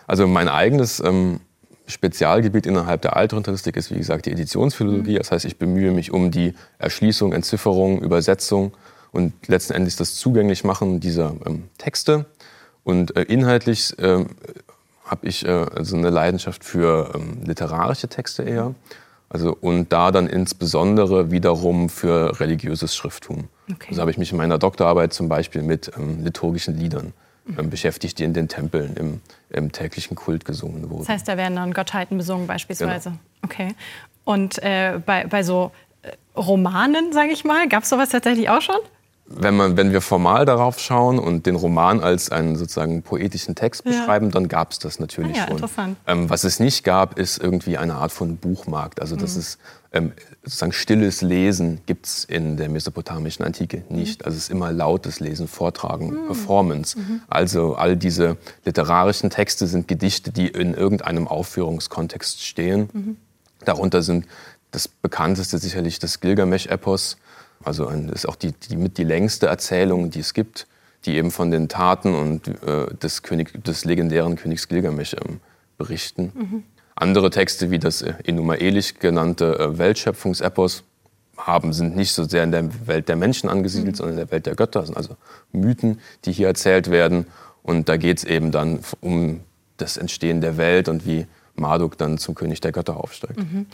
Also 0.06 0.26
mein 0.26 0.48
eigenes 0.48 1.00
ähm, 1.00 1.40
Spezialgebiet 1.86 2.66
innerhalb 2.66 3.00
der 3.02 3.16
Altorientalistik 3.16 3.76
ist, 3.76 3.90
wie 3.90 3.98
gesagt, 3.98 4.26
die 4.26 4.32
Editionsphilologie. 4.32 5.12
Mhm. 5.12 5.18
Das 5.18 5.30
heißt, 5.32 5.44
ich 5.46 5.56
bemühe 5.56 5.90
mich 5.90 6.12
um 6.12 6.30
die 6.30 6.54
Erschließung, 6.78 7.32
Entzifferung, 7.32 8.02
Übersetzung 8.02 8.72
und 9.12 9.32
letzten 9.48 9.74
Endes 9.74 9.96
das 9.96 10.14
zugänglich 10.14 10.64
machen 10.64 11.00
dieser 11.00 11.34
ähm, 11.46 11.68
Texte. 11.78 12.26
Und 12.84 13.16
äh, 13.16 13.22
inhaltlich 13.22 13.98
äh, 13.98 14.24
habe 15.04 15.26
ich 15.26 15.44
äh, 15.44 15.50
also 15.50 15.96
eine 15.96 16.10
Leidenschaft 16.10 16.64
für 16.64 17.12
ähm, 17.14 17.42
literarische 17.44 18.08
Texte 18.08 18.44
eher. 18.44 18.74
Also, 19.28 19.56
und 19.60 19.92
da 19.92 20.10
dann 20.10 20.26
insbesondere 20.26 21.30
wiederum 21.30 21.88
für 21.88 22.40
religiöses 22.40 22.96
Schrifttum. 22.96 23.48
Okay. 23.70 23.86
Also 23.90 24.00
habe 24.00 24.10
ich 24.10 24.18
mich 24.18 24.32
in 24.32 24.38
meiner 24.38 24.58
Doktorarbeit 24.58 25.12
zum 25.12 25.28
Beispiel 25.28 25.62
mit 25.62 25.92
ähm, 25.96 26.24
liturgischen 26.24 26.76
Liedern 26.76 27.12
ähm, 27.56 27.70
beschäftigt, 27.70 28.18
die 28.18 28.24
in 28.24 28.34
den 28.34 28.48
Tempeln 28.48 28.96
im, 28.96 29.20
im, 29.50 29.72
täglichen 29.72 30.16
Kult 30.16 30.44
gesungen 30.44 30.90
wurden. 30.90 31.00
Das 31.00 31.08
heißt, 31.08 31.28
da 31.28 31.36
werden 31.36 31.56
dann 31.56 31.72
Gottheiten 31.72 32.18
besungen 32.18 32.46
beispielsweise. 32.46 33.10
Genau. 33.10 33.20
Okay. 33.44 33.74
Und 34.24 34.62
äh, 34.62 35.00
bei, 35.04 35.26
bei 35.26 35.42
so 35.42 35.70
äh, 36.02 36.10
Romanen, 36.36 37.12
sage 37.12 37.30
ich 37.30 37.44
mal, 37.44 37.68
gab 37.68 37.84
es 37.84 37.88
sowas 37.88 38.10
tatsächlich 38.10 38.48
auch 38.48 38.62
schon? 38.62 38.80
Wenn, 39.32 39.56
man, 39.56 39.76
wenn 39.76 39.92
wir 39.92 40.00
formal 40.00 40.44
darauf 40.44 40.80
schauen 40.80 41.18
und 41.20 41.46
den 41.46 41.54
Roman 41.54 42.00
als 42.00 42.30
einen 42.30 42.56
sozusagen 42.56 43.02
poetischen 43.02 43.54
Text 43.54 43.84
beschreiben, 43.84 44.26
ja. 44.26 44.32
dann 44.32 44.48
gab 44.48 44.72
es 44.72 44.80
das 44.80 44.98
natürlich 44.98 45.40
ah, 45.40 45.46
ja, 45.50 45.68
schon. 45.68 45.96
Ähm, 46.06 46.28
was 46.28 46.42
es 46.42 46.58
nicht 46.58 46.82
gab, 46.82 47.16
ist 47.16 47.38
irgendwie 47.38 47.78
eine 47.78 47.94
Art 47.94 48.10
von 48.10 48.36
Buchmarkt. 48.36 49.00
Also 49.00 49.14
das 49.14 49.34
mhm. 49.34 49.40
ist 49.40 49.58
ähm, 49.92 50.12
sozusagen 50.42 50.72
stilles 50.72 51.22
Lesen 51.22 51.80
gibt 51.86 52.06
es 52.06 52.24
in 52.24 52.56
der 52.56 52.68
mesopotamischen 52.68 53.44
Antike 53.44 53.84
nicht. 53.88 54.20
Mhm. 54.20 54.26
Also 54.26 54.36
es 54.36 54.44
ist 54.44 54.50
immer 54.50 54.72
lautes 54.72 55.20
Lesen, 55.20 55.46
Vortragen, 55.46 56.10
mhm. 56.10 56.26
Performance. 56.26 56.98
Mhm. 56.98 57.22
Also 57.28 57.76
all 57.76 57.96
diese 57.96 58.36
literarischen 58.64 59.30
Texte 59.30 59.68
sind 59.68 59.86
Gedichte, 59.86 60.32
die 60.32 60.48
in 60.48 60.74
irgendeinem 60.74 61.28
Aufführungskontext 61.28 62.42
stehen. 62.44 62.88
Mhm. 62.92 63.16
Darunter 63.64 64.02
sind 64.02 64.26
das 64.72 64.88
bekannteste 64.88 65.58
sicherlich 65.58 66.00
das 66.00 66.20
Gilgamesch-Epos 66.20 67.16
also 67.64 67.90
das 67.90 68.12
ist 68.12 68.26
auch 68.26 68.36
die, 68.36 68.52
die, 68.52 68.76
mit 68.76 68.98
die 68.98 69.04
längste 69.04 69.46
Erzählung, 69.46 70.10
die 70.10 70.20
es 70.20 70.34
gibt, 70.34 70.66
die 71.04 71.16
eben 71.16 71.30
von 71.30 71.50
den 71.50 71.68
Taten 71.68 72.14
und 72.14 72.48
äh, 72.48 72.94
des, 72.94 73.22
König, 73.22 73.62
des 73.64 73.84
legendären 73.84 74.36
Königs 74.36 74.68
Gilgamesch 74.68 75.14
ähm, 75.14 75.40
berichten. 75.78 76.32
Mhm. 76.34 76.62
Andere 76.94 77.30
Texte 77.30 77.70
wie 77.70 77.78
das 77.78 78.02
äh, 78.02 78.14
Enuma 78.24 78.54
Elish 78.54 78.94
genannte 78.98 79.58
äh, 79.58 79.78
Weltschöpfungsepos 79.78 80.84
haben, 81.38 81.72
sind 81.72 81.96
nicht 81.96 82.12
so 82.12 82.24
sehr 82.24 82.44
in 82.44 82.52
der 82.52 82.86
Welt 82.86 83.08
der 83.08 83.16
Menschen 83.16 83.48
angesiedelt, 83.48 83.94
mhm. 83.94 83.96
sondern 83.96 84.18
in 84.18 84.24
der 84.24 84.30
Welt 84.30 84.46
der 84.46 84.54
Götter. 84.54 84.80
Das 84.80 84.88
sind 84.88 84.96
also 84.96 85.16
Mythen, 85.52 86.00
die 86.24 86.32
hier 86.32 86.48
erzählt 86.48 86.90
werden. 86.90 87.26
Und 87.62 87.88
da 87.88 87.96
geht 87.96 88.18
es 88.18 88.24
eben 88.24 88.52
dann 88.52 88.80
um 89.00 89.40
das 89.76 89.96
Entstehen 89.96 90.40
der 90.40 90.56
Welt 90.56 90.88
und 90.88 91.06
wie 91.06 91.26
Marduk 91.60 91.96
dann 91.98 92.18
zum 92.18 92.34
König 92.34 92.60
der 92.60 92.72
Götter 92.72 92.96
aufsteigt. 92.96 93.38
Mhm. 93.38 93.66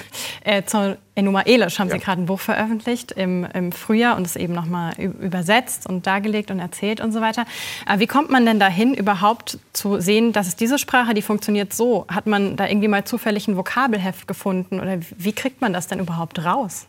Äh, 0.44 0.64
zu 0.64 0.98
Enuma 1.14 1.42
Elish 1.42 1.78
haben 1.78 1.88
ja. 1.88 1.94
Sie 1.94 2.00
gerade 2.00 2.20
ein 2.20 2.26
Buch 2.26 2.40
veröffentlicht 2.40 3.12
im, 3.12 3.44
im 3.54 3.72
Frühjahr 3.72 4.16
und 4.16 4.26
es 4.26 4.36
eben 4.36 4.52
nochmal 4.52 4.94
übersetzt 4.98 5.86
und 5.86 6.06
dargelegt 6.06 6.50
und 6.50 6.58
erzählt 6.58 7.00
und 7.00 7.12
so 7.12 7.20
weiter. 7.20 7.46
Aber 7.86 8.00
wie 8.00 8.06
kommt 8.06 8.30
man 8.30 8.44
denn 8.44 8.60
dahin, 8.60 8.92
überhaupt 8.92 9.58
zu 9.72 10.00
sehen, 10.00 10.32
dass 10.32 10.46
es 10.46 10.56
diese 10.56 10.78
Sprache, 10.78 11.14
die 11.14 11.22
funktioniert 11.22 11.72
so? 11.72 12.04
Hat 12.08 12.26
man 12.26 12.56
da 12.56 12.66
irgendwie 12.66 12.88
mal 12.88 13.04
zufällig 13.04 13.48
ein 13.48 13.56
Vokabelheft 13.56 14.28
gefunden 14.28 14.80
oder 14.80 14.98
wie 15.16 15.32
kriegt 15.32 15.60
man 15.62 15.72
das 15.72 15.86
denn 15.86 16.00
überhaupt 16.00 16.44
raus? 16.44 16.86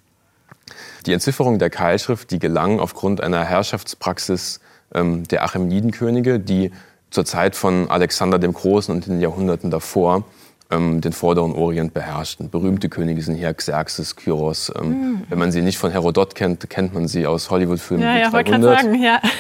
Die 1.06 1.14
Entzifferung 1.14 1.60
der 1.60 1.70
Keilschrift, 1.70 2.32
die 2.32 2.40
gelang 2.40 2.80
aufgrund 2.80 3.22
einer 3.22 3.46
Herrschaftspraxis 3.46 4.60
ähm, 4.94 5.28
der 5.28 5.44
Achämenidenkönige, 5.44 6.40
die 6.40 6.72
zur 7.10 7.26
Zeit 7.26 7.56
von 7.56 7.90
Alexander 7.90 8.40
dem 8.40 8.54
Großen 8.54 8.94
und 8.94 9.08
in 9.08 9.14
den 9.14 9.22
Jahrhunderten 9.22 9.72
davor 9.72 10.26
ähm, 10.72 11.02
den 11.02 11.14
vorderen 11.14 11.54
Orient 11.54 11.94
beherrschten. 11.94 12.50
Berühmte 12.50 12.90
Könige 12.90 13.22
sind 13.22 13.36
hier 13.36 13.54
Xerxes, 13.54 14.16
Kyros. 14.16 14.72
Ähm, 14.78 14.90
mhm. 14.90 15.24
Wenn 15.30 15.40
man 15.40 15.52
sie 15.52 15.62
nicht 15.62 15.78
von 15.78 15.92
Herodot 15.92 16.36
kennt, 16.36 16.70
kennt 16.70 16.94
man 16.94 17.08
sie 17.08 17.26
aus 17.26 17.50
Hollywood-Filmen 17.50 18.04
ja, 18.04 18.18
ja, 18.18 18.30
300. 18.30 18.82
Sagen, 18.82 19.02
ja. 19.02 19.22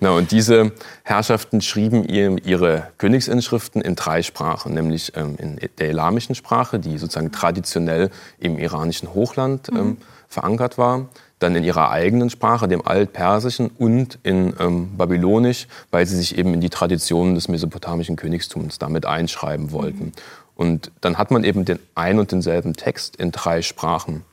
Genau, 0.00 0.16
und 0.16 0.30
diese 0.30 0.70
Herrschaften 1.02 1.60
schrieben 1.60 2.06
ihre 2.06 2.88
Königsinschriften 2.98 3.82
in 3.82 3.96
drei 3.96 4.22
Sprachen, 4.22 4.72
nämlich 4.72 5.12
ähm, 5.16 5.34
in 5.38 5.58
der 5.78 5.88
elamischen 5.88 6.36
Sprache, 6.36 6.78
die 6.78 6.98
sozusagen 6.98 7.32
traditionell 7.32 8.10
im 8.38 8.58
iranischen 8.58 9.12
Hochland 9.12 9.68
ähm, 9.70 9.76
mhm. 9.76 9.96
verankert 10.28 10.78
war, 10.78 11.08
dann 11.40 11.54
in 11.54 11.64
ihrer 11.64 11.90
eigenen 11.90 12.30
Sprache, 12.30 12.68
dem 12.68 12.86
Altpersischen, 12.86 13.70
und 13.78 14.18
in 14.22 14.54
ähm, 14.60 14.96
Babylonisch, 14.96 15.66
weil 15.90 16.06
sie 16.06 16.16
sich 16.16 16.38
eben 16.38 16.54
in 16.54 16.60
die 16.60 16.70
Traditionen 16.70 17.34
des 17.34 17.48
mesopotamischen 17.48 18.16
Königstums 18.16 18.78
damit 18.78 19.06
einschreiben 19.06 19.72
wollten. 19.72 20.06
Mhm. 20.06 20.12
Und 20.58 20.90
dann 21.00 21.18
hat 21.18 21.30
man 21.30 21.44
eben 21.44 21.64
den 21.64 21.78
ein 21.94 22.18
und 22.18 22.32
denselben 22.32 22.74
Text 22.74 23.14
in 23.14 23.30
drei 23.30 23.62
Sprachen. 23.62 24.24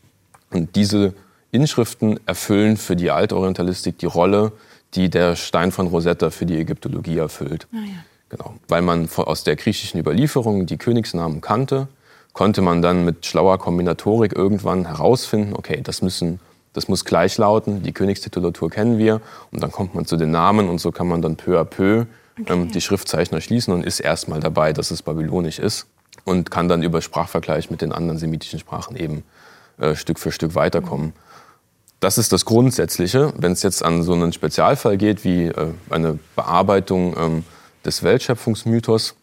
Und 0.50 0.75
diese 0.75 1.13
Inschriften 1.51 2.20
erfüllen 2.25 2.77
für 2.77 2.96
die 2.96 3.12
Altorientalistik 3.12 4.00
die 4.00 4.08
Rolle, 4.08 4.51
die 4.96 5.10
der 5.12 5.36
Stein 5.36 5.72
von 5.72 5.86
Rosetta 5.86 6.32
für 6.32 6.48
die 6.48 6.58
Ägyptologie 6.58 7.20
erfüllt. 7.20 7.67
Ah, 7.72 7.77
ja. 7.77 8.03
Genau, 8.29 8.55
weil 8.67 8.82
man 8.82 9.08
aus 9.15 9.44
der 9.44 9.55
griechischen 9.55 10.00
Überlieferung 10.00 10.65
die 10.65 10.77
Königsnamen 10.77 11.41
kannte 11.41 11.88
konnte 12.34 12.62
man 12.62 12.82
dann 12.82 13.05
mit 13.05 13.25
schlauer 13.25 13.58
Kombinatorik 13.60 14.36
irgendwann 14.36 14.86
herausfinden, 14.88 15.53
okay, 15.55 15.79
das 15.82 16.01
müssen 16.01 16.39
das 16.74 16.89
muss 16.89 17.05
gleich 17.05 17.38
lauten, 17.38 17.84
die 17.84 17.94
Königstitulatur 17.94 18.70
kennen 18.70 18.98
wir 18.98 19.22
und 19.51 19.63
dann 19.63 19.72
kommt 19.72 19.96
man 19.96 20.05
zu 20.05 20.17
den 20.17 20.32
Namen 20.32 20.67
und 20.67 20.79
so 20.79 20.91
kann 20.91 21.08
man 21.08 21.22
dann 21.22 21.38
peu 21.38 21.58
à 21.58 21.63
peu 21.63 22.05
okay. 22.38 22.51
ähm, 22.51 22.70
die 22.70 22.82
Schriftzeichen 22.82 23.34
erschließen 23.34 23.74
und 23.74 23.86
ist 23.86 24.01
erstmal 24.01 24.41
dabei, 24.41 24.74
dass 24.74 24.91
es 24.91 25.01
babylonisch 25.01 25.60
ist 25.60 25.88
und 26.24 26.51
kann 26.51 26.67
dann 26.67 26.84
über 26.84 27.01
Sprachvergleich 27.01 27.69
mit 27.69 27.81
den 27.81 27.91
anderen 27.91 28.17
semitischen 28.17 28.60
Sprachen 28.60 28.95
eben 28.95 29.24
äh, 29.77 29.95
Stück 29.95 30.19
für 30.19 30.31
Stück 30.31 30.55
weiterkommen. 30.55 31.13
Das 32.00 32.17
ist 32.17 32.31
das 32.31 32.45
Grundsätzliche. 32.45 33.34
Wenn 33.38 33.53
es 33.53 33.63
jetzt 33.63 33.84
an 33.84 34.03
so 34.03 34.13
einen 34.13 34.34
Spezialfall 34.34 34.98
geht 34.98 35.24
wie 35.24 35.45
äh, 35.45 35.74
eine 35.89 36.19
Bearbeitung 36.36 37.15
ähm, 37.17 37.43
des 37.84 38.03
Weltschöpfungsmythos, 38.03 39.15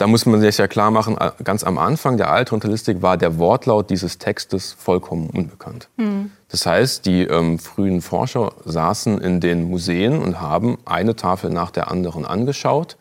da 0.00 0.06
muss 0.06 0.24
man 0.24 0.40
sich 0.40 0.56
ja 0.56 0.66
klar 0.66 0.90
machen, 0.90 1.18
äh, 1.18 1.30
ganz 1.44 1.62
am 1.62 1.76
Anfang 1.76 2.16
der 2.16 2.30
Altorientalistik 2.30 3.02
war 3.02 3.18
der 3.18 3.38
Wortlaut 3.38 3.90
dieses 3.90 4.16
Textes 4.16 4.72
vollkommen 4.72 5.28
unbekannt. 5.28 5.88
Mhm. 5.98 6.30
Das 6.48 6.64
heißt, 6.64 7.04
die 7.04 7.24
ähm, 7.24 7.58
frühen 7.58 8.00
Forscher 8.00 8.52
saßen 8.64 9.20
in 9.20 9.40
den 9.40 9.64
Museen 9.64 10.20
und 10.22 10.40
haben 10.40 10.78
eine 10.86 11.16
Tafel 11.16 11.50
nach 11.50 11.70
der 11.70 11.90
anderen 11.90 12.24
angeschaut. 12.24 12.96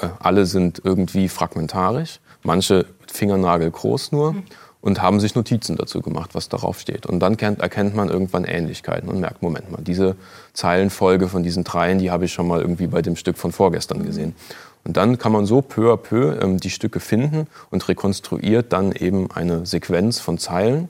Äh, 0.00 0.08
alle 0.18 0.46
sind 0.46 0.80
irgendwie 0.84 1.28
fragmentarisch, 1.28 2.20
manche 2.42 2.86
Fingernagel 3.10 3.70
groß 3.70 4.12
nur. 4.12 4.36
Und 4.80 5.02
haben 5.02 5.18
sich 5.18 5.34
Notizen 5.34 5.74
dazu 5.74 6.00
gemacht, 6.00 6.36
was 6.36 6.48
darauf 6.48 6.78
steht. 6.78 7.04
Und 7.04 7.18
dann 7.18 7.36
kennt, 7.36 7.58
erkennt 7.58 7.96
man 7.96 8.08
irgendwann 8.08 8.44
Ähnlichkeiten 8.44 9.08
und 9.08 9.18
merkt, 9.18 9.42
Moment 9.42 9.72
mal, 9.72 9.82
diese 9.82 10.14
Zeilenfolge 10.52 11.26
von 11.26 11.42
diesen 11.42 11.64
dreien, 11.64 11.98
die 11.98 12.12
habe 12.12 12.26
ich 12.26 12.32
schon 12.32 12.46
mal 12.46 12.60
irgendwie 12.60 12.86
bei 12.86 13.02
dem 13.02 13.16
Stück 13.16 13.38
von 13.38 13.50
vorgestern 13.50 14.04
gesehen. 14.04 14.36
Und 14.84 14.96
dann 14.96 15.18
kann 15.18 15.32
man 15.32 15.46
so 15.46 15.62
peu 15.62 15.92
à 15.92 15.96
peu 15.96 16.40
ähm, 16.40 16.58
die 16.58 16.70
Stücke 16.70 17.00
finden 17.00 17.48
und 17.70 17.88
rekonstruiert 17.88 18.72
dann 18.72 18.92
eben 18.92 19.30
eine 19.32 19.66
Sequenz 19.66 20.20
von 20.20 20.38
Zeilen, 20.38 20.88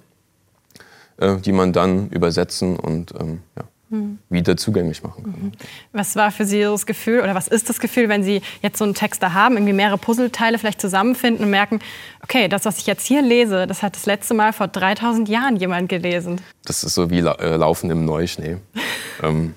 äh, 1.16 1.36
die 1.38 1.52
man 1.52 1.72
dann 1.72 2.10
übersetzen 2.10 2.76
und 2.78 3.14
ähm, 3.18 3.40
ja, 3.56 3.64
mhm. 3.90 4.18
wieder 4.28 4.56
zugänglich 4.56 5.02
machen 5.02 5.24
kann. 5.24 5.32
Mhm. 5.32 5.52
Was 5.92 6.16
war 6.16 6.30
für 6.30 6.44
Sie 6.44 6.62
das 6.62 6.86
Gefühl 6.86 7.20
oder 7.20 7.34
was 7.34 7.48
ist 7.48 7.68
das 7.68 7.80
Gefühl, 7.80 8.08
wenn 8.08 8.22
Sie 8.22 8.42
jetzt 8.62 8.78
so 8.78 8.84
einen 8.84 8.94
Text 8.94 9.22
da 9.22 9.32
haben, 9.32 9.56
irgendwie 9.56 9.72
mehrere 9.72 9.98
Puzzleteile 9.98 10.58
vielleicht 10.58 10.80
zusammenfinden 10.80 11.44
und 11.44 11.50
merken, 11.50 11.80
okay, 12.22 12.48
das, 12.48 12.64
was 12.64 12.78
ich 12.78 12.86
jetzt 12.86 13.06
hier 13.06 13.22
lese, 13.22 13.66
das 13.66 13.82
hat 13.82 13.96
das 13.96 14.06
letzte 14.06 14.34
Mal 14.34 14.52
vor 14.52 14.68
3000 14.68 15.28
Jahren 15.28 15.56
jemand 15.56 15.88
gelesen? 15.88 16.40
Das 16.64 16.84
ist 16.84 16.94
so 16.94 17.10
wie 17.10 17.18
äh, 17.18 17.56
Laufen 17.56 17.90
im 17.90 18.04
Neuschnee. 18.04 18.58
ähm, 19.22 19.54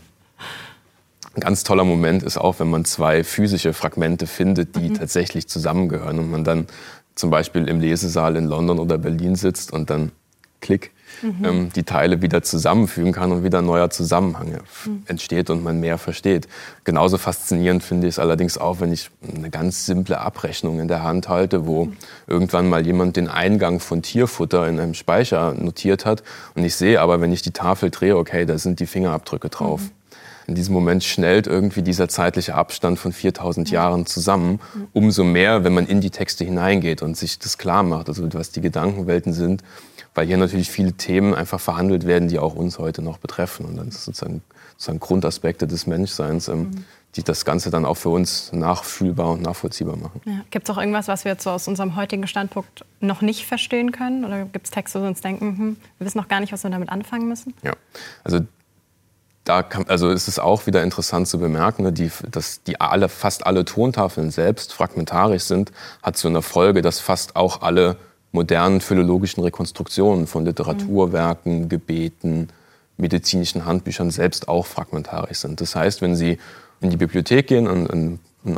ein 1.34 1.40
ganz 1.40 1.64
toller 1.64 1.86
Moment 1.86 2.24
ist 2.24 2.38
auch, 2.38 2.60
wenn 2.60 2.70
man 2.70 2.84
zwei 2.84 3.24
physische 3.24 3.74
Fragmente 3.74 4.28
findet, 4.28 4.76
die 4.76 4.90
mhm. 4.90 4.96
tatsächlich 4.96 5.48
zusammengehören 5.48 6.20
und 6.20 6.30
man 6.30 6.44
dann 6.44 6.68
zum 7.16 7.30
Beispiel 7.30 7.68
im 7.68 7.80
Lesesaal 7.80 8.36
in 8.36 8.46
London 8.46 8.80
oder 8.80 8.98
Berlin 8.98 9.36
sitzt 9.36 9.72
und 9.72 9.90
dann 9.90 10.12
klick 10.60 10.92
mhm. 11.22 11.46
ähm, 11.46 11.70
die 11.74 11.84
Teile 11.84 12.22
wieder 12.22 12.44
zusammenfügen 12.44 13.12
kann 13.12 13.32
und 13.32 13.44
wieder 13.44 13.60
ein 13.60 13.66
neuer 13.66 13.90
Zusammenhang 13.90 14.60
mhm. 14.86 15.04
entsteht 15.06 15.50
und 15.50 15.64
man 15.64 15.80
mehr 15.80 15.98
versteht. 15.98 16.48
Genauso 16.84 17.18
faszinierend 17.18 17.84
finde 17.84 18.08
ich 18.08 18.16
es 18.16 18.20
allerdings 18.20 18.58
auch, 18.58 18.80
wenn 18.80 18.92
ich 18.92 19.10
eine 19.36 19.50
ganz 19.50 19.86
simple 19.86 20.20
Abrechnung 20.20 20.80
in 20.80 20.88
der 20.88 21.04
Hand 21.04 21.30
halte, 21.30 21.66
wo 21.66 21.86
mhm. 21.86 21.98
irgendwann 22.28 22.70
mal 22.70 22.86
jemand 22.86 23.16
den 23.16 23.28
Eingang 23.28 23.80
von 23.80 24.02
Tierfutter 24.02 24.68
in 24.68 24.80
einem 24.80 24.94
Speicher 24.94 25.54
notiert 25.54 26.06
hat 26.06 26.24
und 26.56 26.64
ich 26.64 26.76
sehe 26.76 27.02
aber, 27.02 27.22
wenn 27.22 27.32
ich 27.32 27.42
die 27.42 27.52
Tafel 27.52 27.90
drehe, 27.90 28.18
okay, 28.18 28.46
da 28.46 28.58
sind 28.58 28.80
die 28.80 28.88
Fingerabdrücke 28.88 29.50
drauf. 29.50 29.82
In 30.52 30.56
diesem 30.56 30.74
Moment 30.74 31.06
schnellt 31.06 31.48
irgendwie 31.48 31.82
dieser 31.82 32.10
zeitliche 32.10 32.56
Abstand 32.56 33.00
von 33.00 33.14
4000 33.14 33.72
Jahren 33.72 34.06
zusammen. 34.06 34.60
Umso 34.92 35.24
mehr, 35.24 35.64
wenn 35.64 35.74
man 35.74 35.88
in 35.88 36.02
die 36.02 36.10
Texte 36.10 36.44
hineingeht 36.44 37.02
und 37.02 37.16
sich 37.16 37.40
das 37.40 37.58
klar 37.58 37.84
macht, 37.84 38.10
also 38.10 38.28
was 38.34 38.52
die 38.52 38.60
Gedankenwelten 38.60 39.32
sind, 39.32 39.64
weil 40.14 40.28
hier 40.28 40.36
natürlich 40.36 40.70
viele 40.70 40.92
Themen 40.92 41.34
einfach 41.34 41.62
verhandelt 41.62 42.06
werden, 42.06 42.28
die 42.28 42.38
auch 42.38 42.54
uns 42.54 42.80
heute 42.80 43.02
noch 43.02 43.18
betreffen. 43.18 43.66
Und 43.66 43.78
das 43.78 43.86
sind 43.86 43.94
sozusagen, 43.94 44.42
sozusagen 44.74 45.00
Grundaspekte 45.00 45.68
des 45.68 45.88
Menschseins, 45.88 46.50
ähm, 46.50 46.60
mhm. 46.60 46.86
die 47.16 47.24
das 47.24 47.46
Ganze 47.46 47.70
dann 47.70 47.86
auch 47.86 47.96
für 47.96 48.10
uns 48.10 48.52
nachfühlbar 48.52 49.32
und 49.32 49.44
nachvollziehbar 49.44 49.96
machen. 49.96 50.20
Ja. 50.26 50.42
Gibt 50.50 50.68
es 50.68 50.76
auch 50.76 50.80
irgendwas, 50.80 51.08
was 51.08 51.24
wir 51.24 51.32
jetzt 51.32 51.46
so 51.46 51.50
aus 51.52 51.70
unserem 51.70 51.96
heutigen 51.96 52.28
Standpunkt 52.28 52.84
noch 53.00 53.22
nicht 53.22 53.46
verstehen 53.46 53.94
können? 53.94 54.26
Oder 54.26 54.44
gibt 54.44 54.66
es 54.66 54.72
Texte, 54.72 55.00
wo 55.00 55.04
wir 55.06 55.10
uns 55.12 55.22
denken, 55.22 55.58
hm, 55.58 55.78
wir 55.98 56.06
wissen 56.06 56.18
noch 56.18 56.28
gar 56.28 56.42
nicht, 56.42 56.52
was 56.52 56.64
wir 56.64 56.70
damit 56.72 56.90
anfangen 56.90 57.30
müssen? 57.30 57.54
Ja, 57.64 57.72
also 58.26 58.42
da 59.44 59.64
kann, 59.64 59.86
also 59.88 60.10
ist 60.10 60.28
es 60.28 60.38
auch 60.38 60.68
wieder 60.68 60.84
interessant 60.84 61.28
zu 61.28 61.40
bemerken, 61.40 61.84
ne, 61.84 61.92
die, 61.92 62.12
dass 62.30 62.64
die 62.64 62.80
alle, 62.80 63.10
fast 63.10 63.46
alle 63.46 63.66
Tontafeln 63.66 64.30
selbst 64.32 64.74
fragmentarisch 64.74 65.44
sind, 65.44 65.72
hat 66.04 66.18
so 66.18 66.28
eine 66.28 66.42
Folge, 66.42 66.82
dass 66.82 67.00
fast 67.00 67.36
auch 67.36 67.62
alle 67.62 67.98
modernen 68.32 68.82
philologischen 68.82 69.44
Rekonstruktionen 69.44 70.28
von 70.28 70.46
Literaturwerken, 70.46 71.70
Gebeten, 71.70 72.50
medizinischen 72.98 73.66
Handbüchern 73.66 74.12
selbst 74.12 74.48
auch 74.48 74.66
fragmentarisch 74.66 75.40
sind. 75.40 75.60
Das 75.60 75.76
heißt, 75.76 76.02
wenn 76.02 76.16
Sie 76.16 76.38
in 76.80 76.90
die 76.90 76.98
Bibliothek 76.98 77.48
gehen 77.48 77.68
und 77.68 77.90
ein, 77.90 78.20
ein 78.46 78.58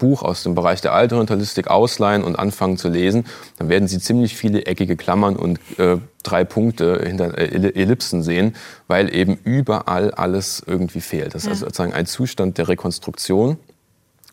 Buch 0.00 0.24
aus 0.24 0.42
dem 0.42 0.56
Bereich 0.56 0.80
der 0.80 0.92
Altorientalistik 0.92 1.68
ausleihen 1.68 2.24
und 2.24 2.36
anfangen 2.36 2.76
zu 2.76 2.88
lesen, 2.88 3.26
dann 3.58 3.68
werden 3.68 3.86
Sie 3.86 4.00
ziemlich 4.00 4.36
viele 4.36 4.66
eckige 4.66 4.96
Klammern 4.96 5.36
und 5.36 5.60
äh, 5.78 5.98
drei 6.24 6.42
Punkte 6.42 7.00
hinter 7.06 7.38
äh, 7.38 7.72
Ellipsen 7.80 8.24
sehen, 8.24 8.56
weil 8.88 9.14
eben 9.14 9.38
überall 9.44 10.10
alles 10.10 10.60
irgendwie 10.66 11.00
fehlt. 11.00 11.36
Das 11.36 11.44
ist 11.44 11.50
also 11.50 11.66
sozusagen 11.66 11.92
ein 11.92 12.06
Zustand 12.06 12.58
der 12.58 12.66
Rekonstruktion. 12.66 13.56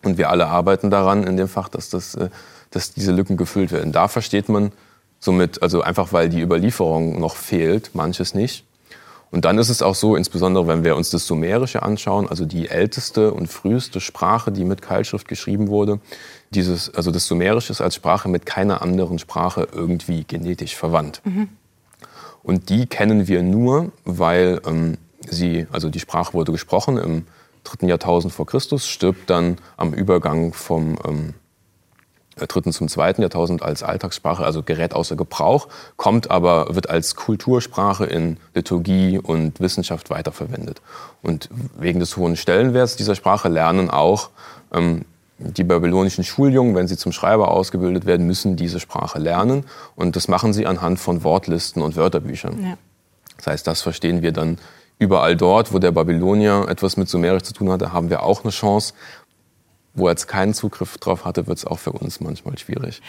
Und 0.04 0.18
wir 0.18 0.30
alle 0.30 0.48
arbeiten 0.48 0.90
daran 0.90 1.24
in 1.24 1.38
dem 1.38 1.48
Fach, 1.48 1.70
dass, 1.70 1.90
das, 1.90 2.16
äh, 2.16 2.30
dass 2.72 2.94
diese 2.94 3.12
Lücken 3.12 3.38
gefüllt 3.38 3.72
werden. 3.72 3.92
Da 3.92 4.08
versteht 4.08 4.50
man 4.50 4.72
somit, 5.20 5.62
also 5.62 5.82
einfach 5.82 6.14
weil 6.14 6.30
die 6.30 6.42
Überlieferung 6.42 7.20
noch 7.20 7.36
fehlt, 7.36 7.92
manches 7.94 8.34
nicht. 8.34 8.66
Und 9.30 9.46
dann 9.46 9.58
ist 9.58 9.70
es 9.70 9.82
auch 9.82 9.96
so, 9.96 10.16
insbesondere 10.16 10.68
wenn 10.68 10.84
wir 10.84 10.96
uns 10.96 11.10
das 11.10 11.28
Sumerische 11.28 11.84
anschauen, 11.84 12.30
also 12.30 12.46
die 12.46 12.70
älteste 12.70 13.34
und 13.34 13.48
früheste 13.48 14.00
Sprache, 14.00 14.52
die 14.52 14.64
mit 14.64 14.82
Keilschrift 14.82 15.28
geschrieben 15.28 15.68
wurde, 15.68 16.00
dieses, 16.52 16.94
also 16.94 17.12
das 17.12 17.26
Sumerische 17.26 17.72
ist 17.72 17.82
als 17.82 17.96
Sprache 17.96 18.30
mit 18.30 18.46
keiner 18.46 18.82
anderen 18.82 19.20
Sprache 19.20 19.68
irgendwie 19.72 20.24
genetisch 20.24 20.76
verwandt. 20.76 21.22
Mhm. 21.26 21.50
Und 22.42 22.70
die 22.70 22.86
kennen 22.86 23.28
wir 23.28 23.44
nur, 23.44 23.92
weil 24.06 24.62
ähm, 24.66 24.98
sie, 25.28 25.68
also 25.72 25.90
die 25.90 26.00
Sprache 26.00 26.34
wurde 26.34 26.54
gesprochen 26.54 26.98
im 26.98 27.28
dritten 27.66 27.90
Jahrtausend 27.90 28.34
vor 28.34 28.46
Christus, 28.46 28.88
stirbt 28.88 29.30
dann 29.30 29.58
am 29.76 29.94
Übergang 29.94 30.54
vom 30.54 30.98
ähm, 31.06 31.34
dritten 32.46 32.72
zum 32.72 32.88
zweiten 32.88 33.22
Jahrtausend 33.22 33.64
als 33.64 33.84
Alltagssprache, 33.84 34.44
also 34.44 34.64
gerät 34.64 34.94
außer 34.94 35.16
Gebrauch, 35.16 35.68
kommt 35.96 36.30
aber, 36.30 36.76
wird 36.76 36.90
als 36.90 37.16
Kultursprache 37.16 38.06
in 38.06 38.38
Liturgie 38.54 39.20
und 39.20 39.60
Wissenschaft 39.60 40.10
weiterverwendet. 40.10 40.82
Und 41.22 41.50
wegen 41.78 42.00
des 42.00 42.18
hohen 42.18 42.36
Stellenwerts 42.36 42.96
dieser 42.96 43.16
Sprache 43.16 43.50
lernen 43.50 43.90
auch 43.90 44.30
ähm, 44.74 45.06
die 45.40 45.64
babylonischen 45.64 46.24
Schuljungen, 46.24 46.76
wenn 46.76 46.88
sie 46.88 46.98
zum 46.98 47.12
Schreiber 47.12 47.52
ausgebildet 47.52 48.06
werden, 48.06 48.26
müssen 48.26 48.56
diese 48.56 48.80
Sprache 48.80 49.20
lernen. 49.20 49.66
Und 49.96 50.16
das 50.16 50.28
machen 50.28 50.54
sie 50.54 50.66
anhand 50.66 51.00
von 51.00 51.24
Wortlisten 51.24 51.82
und 51.82 51.96
Wörterbüchern. 51.96 52.64
Ja. 52.64 52.78
Das 53.38 53.48
heißt, 53.48 53.68
das 53.68 53.82
verstehen 53.82 54.24
wir 54.24 54.32
dann 54.32 54.58
überall 55.00 55.36
dort, 55.36 55.74
wo 55.74 55.80
der 55.80 55.92
Babylonier 55.92 56.66
etwas 56.70 56.98
mit 56.98 57.08
Sumerisch 57.08 57.44
zu 57.44 57.54
tun 57.54 57.70
hatte, 57.70 57.94
haben 57.94 58.10
wir 58.10 58.24
auch 58.24 58.44
eine 58.44 58.52
Chance, 58.52 58.94
wo 59.98 60.08
er 60.08 60.12
jetzt 60.12 60.28
keinen 60.28 60.54
Zugriff 60.54 60.98
drauf 60.98 61.26
hatte, 61.26 61.48
wird 61.48 61.58
es 61.58 61.66
auch 61.66 61.80
für 61.80 61.92
uns 61.92 62.22
manchmal 62.22 62.58
schwierig. 62.58 63.02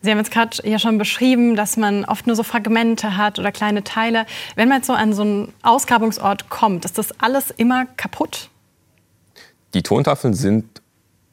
Sie 0.00 0.10
haben 0.10 0.18
jetzt 0.18 0.30
gerade 0.30 0.56
ja 0.68 0.78
schon 0.78 0.98
beschrieben, 0.98 1.54
dass 1.54 1.76
man 1.76 2.04
oft 2.04 2.26
nur 2.26 2.34
so 2.34 2.42
Fragmente 2.42 3.16
hat 3.16 3.38
oder 3.38 3.52
kleine 3.52 3.84
Teile. 3.84 4.26
Wenn 4.56 4.68
man 4.68 4.78
jetzt 4.78 4.86
so 4.86 4.94
an 4.94 5.12
so 5.12 5.22
einen 5.22 5.52
Ausgrabungsort 5.62 6.48
kommt, 6.48 6.84
ist 6.84 6.98
das 6.98 7.12
alles 7.20 7.50
immer 7.50 7.86
kaputt? 7.96 8.48
Die 9.74 9.82
Tontafeln 9.82 10.34
sind 10.34 10.80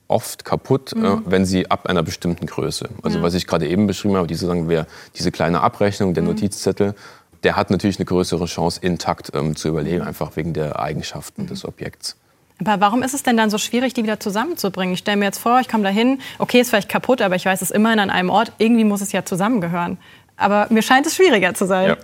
oft 0.07 0.45
kaputt, 0.45 0.93
mhm. 0.95 1.05
äh, 1.05 1.17
wenn 1.25 1.45
sie 1.45 1.69
ab 1.71 1.87
einer 1.87 2.03
bestimmten 2.03 2.45
Größe. 2.45 2.89
Also 3.01 3.17
ja. 3.17 3.23
was 3.23 3.33
ich 3.33 3.47
gerade 3.47 3.67
eben 3.67 3.87
beschrieben 3.87 4.15
habe, 4.15 4.27
diese, 4.27 4.45
sagen 4.45 4.69
wir, 4.69 4.87
diese 5.15 5.31
kleine 5.31 5.61
Abrechnung, 5.61 6.13
der 6.13 6.23
mhm. 6.23 6.29
Notizzettel, 6.29 6.95
der 7.43 7.55
hat 7.55 7.69
natürlich 7.71 7.97
eine 7.97 8.05
größere 8.05 8.45
Chance, 8.45 8.79
intakt 8.81 9.31
ähm, 9.33 9.55
zu 9.55 9.69
überleben, 9.69 10.03
einfach 10.03 10.35
wegen 10.35 10.53
der 10.53 10.79
Eigenschaften 10.79 11.43
mhm. 11.43 11.47
des 11.47 11.65
Objekts. 11.65 12.17
Aber 12.59 12.81
warum 12.81 13.03
ist 13.03 13.13
es 13.13 13.23
denn 13.23 13.37
dann 13.37 13.49
so 13.49 13.57
schwierig, 13.57 13.93
die 13.93 14.03
wieder 14.03 14.19
zusammenzubringen? 14.19 14.93
Ich 14.93 14.99
stelle 14.99 15.17
mir 15.17 15.25
jetzt 15.25 15.39
vor, 15.39 15.59
ich 15.59 15.67
komme 15.67 15.83
da 15.83 15.89
hin, 15.89 16.19
okay, 16.39 16.59
ist 16.59 16.69
vielleicht 16.69 16.89
kaputt, 16.89 17.21
aber 17.21 17.35
ich 17.35 17.45
weiß 17.45 17.61
es 17.61 17.71
immerhin 17.71 17.99
an 17.99 18.09
einem 18.09 18.29
Ort, 18.29 18.51
irgendwie 18.57 18.83
muss 18.83 19.01
es 19.01 19.11
ja 19.11 19.23
zusammengehören. 19.23 19.97
Aber 20.37 20.67
mir 20.69 20.81
scheint 20.81 21.05
es 21.05 21.15
schwieriger 21.15 21.53
zu 21.53 21.65
sein. 21.65 21.97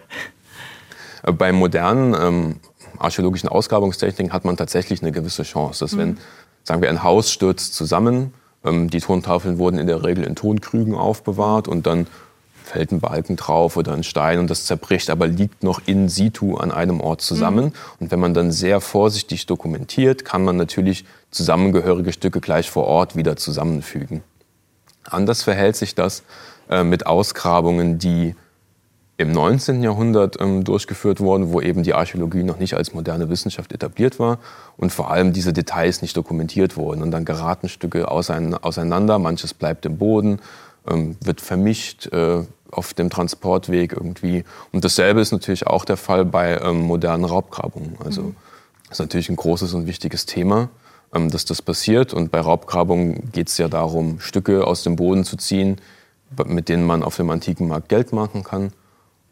Ja. 1.26 1.32
Bei 1.32 1.52
modernen 1.52 2.14
ähm, 2.14 2.60
archäologischen 3.00 3.50
Ausgrabungstechniken 3.50 4.34
hat 4.34 4.46
man 4.46 4.58
tatsächlich 4.58 5.02
eine 5.02 5.12
gewisse 5.12 5.44
Chance, 5.44 5.86
dass 5.86 5.94
mhm. 5.94 6.00
wenn, 6.00 6.18
sagen 6.64 6.82
wir, 6.82 6.90
ein 6.90 7.04
Haus 7.04 7.32
stürzt 7.32 7.74
zusammen, 7.74 8.34
ähm, 8.64 8.90
die 8.90 9.00
Tontafeln 9.00 9.58
wurden 9.58 9.78
in 9.80 9.88
der 9.88 10.04
Regel 10.04 10.24
in 10.24 10.36
Tonkrügen 10.36 10.96
aufbewahrt 10.96 11.68
und 11.68 11.88
dann 11.88 12.08
fällt 12.64 12.92
ein 12.92 13.00
Balken 13.00 13.36
drauf 13.36 13.78
oder 13.78 13.94
ein 13.94 14.04
Stein 14.04 14.40
und 14.40 14.50
das 14.50 14.66
zerbricht, 14.66 15.10
aber 15.10 15.28
liegt 15.28 15.64
noch 15.64 15.82
in 15.86 16.10
situ 16.10 16.56
an 16.56 16.72
einem 16.72 17.02
Ort 17.02 17.22
zusammen. 17.22 17.66
Mhm. 17.66 17.72
Und 18.00 18.12
wenn 18.12 18.20
man 18.20 18.34
dann 18.34 18.52
sehr 18.52 18.82
vorsichtig 18.82 19.46
dokumentiert, 19.46 20.26
kann 20.26 20.44
man 20.44 20.58
natürlich 20.58 21.06
zusammengehörige 21.32 22.14
Stücke 22.14 22.40
gleich 22.40 22.70
vor 22.70 22.86
Ort 22.86 23.16
wieder 23.16 23.36
zusammenfügen. 23.36 24.24
Anders 25.04 25.44
verhält 25.44 25.76
sich 25.76 25.96
das, 25.96 26.24
äh, 26.70 26.84
mit 26.84 27.06
Ausgrabungen, 27.06 28.00
die 28.00 28.36
im 29.18 29.32
19. 29.32 29.84
Jahrhundert 29.84 30.42
ähm, 30.42 30.64
durchgeführt 30.64 31.20
wurden, 31.20 31.52
wo 31.52 31.62
eben 31.62 31.84
die 31.84 31.94
Archäologie 31.94 32.44
noch 32.44 32.58
nicht 32.58 32.74
als 32.74 32.94
moderne 32.94 33.30
Wissenschaft 33.30 33.72
etabliert 33.72 34.20
war 34.20 34.40
und 34.76 34.92
vor 34.92 35.12
allem 35.12 35.34
diese 35.34 35.54
Details 35.54 36.02
nicht 36.02 36.18
dokumentiert 36.18 36.78
wurden. 36.78 37.04
Und 37.04 37.12
dann 37.12 37.24
geraten 37.24 37.70
Stücke 37.70 38.10
auseinander, 38.10 39.20
manches 39.20 39.54
bleibt 39.54 39.86
im 39.86 39.98
Boden, 39.98 40.40
ähm, 40.88 41.16
wird 41.22 41.42
vermischt 41.42 42.08
äh, 42.08 42.44
auf 42.72 42.94
dem 42.94 43.10
Transportweg 43.10 43.94
irgendwie. 43.94 44.44
Und 44.72 44.84
dasselbe 44.84 45.22
ist 45.22 45.32
natürlich 45.32 45.68
auch 45.68 45.86
der 45.86 45.98
Fall 45.98 46.26
bei 46.26 46.60
ähm, 46.60 46.82
modernen 46.82 47.26
Raubgrabungen. 47.26 47.98
Also 48.04 48.24
mhm. 48.24 48.36
das 48.90 48.98
ist 48.98 49.00
natürlich 49.00 49.30
ein 49.30 49.36
großes 49.36 49.74
und 49.74 49.88
wichtiges 49.88 50.26
Thema, 50.26 50.70
ähm, 51.14 51.30
dass 51.30 51.46
das 51.46 51.62
passiert. 51.62 52.14
Und 52.14 52.32
bei 52.32 52.40
Raubgrabungen 52.40 53.32
geht 53.32 53.50
es 53.50 53.58
ja 53.58 53.68
darum, 53.68 54.20
Stücke 54.20 54.66
aus 54.66 54.84
dem 54.84 54.96
Boden 54.96 55.24
zu 55.24 55.38
ziehen, 55.38 55.78
mit 56.46 56.70
denen 56.70 56.86
man 56.86 57.04
auf 57.04 57.18
dem 57.18 57.30
antiken 57.30 57.68
Markt 57.68 57.90
Geld 57.90 58.12
machen 58.12 58.44
kann. 58.44 58.74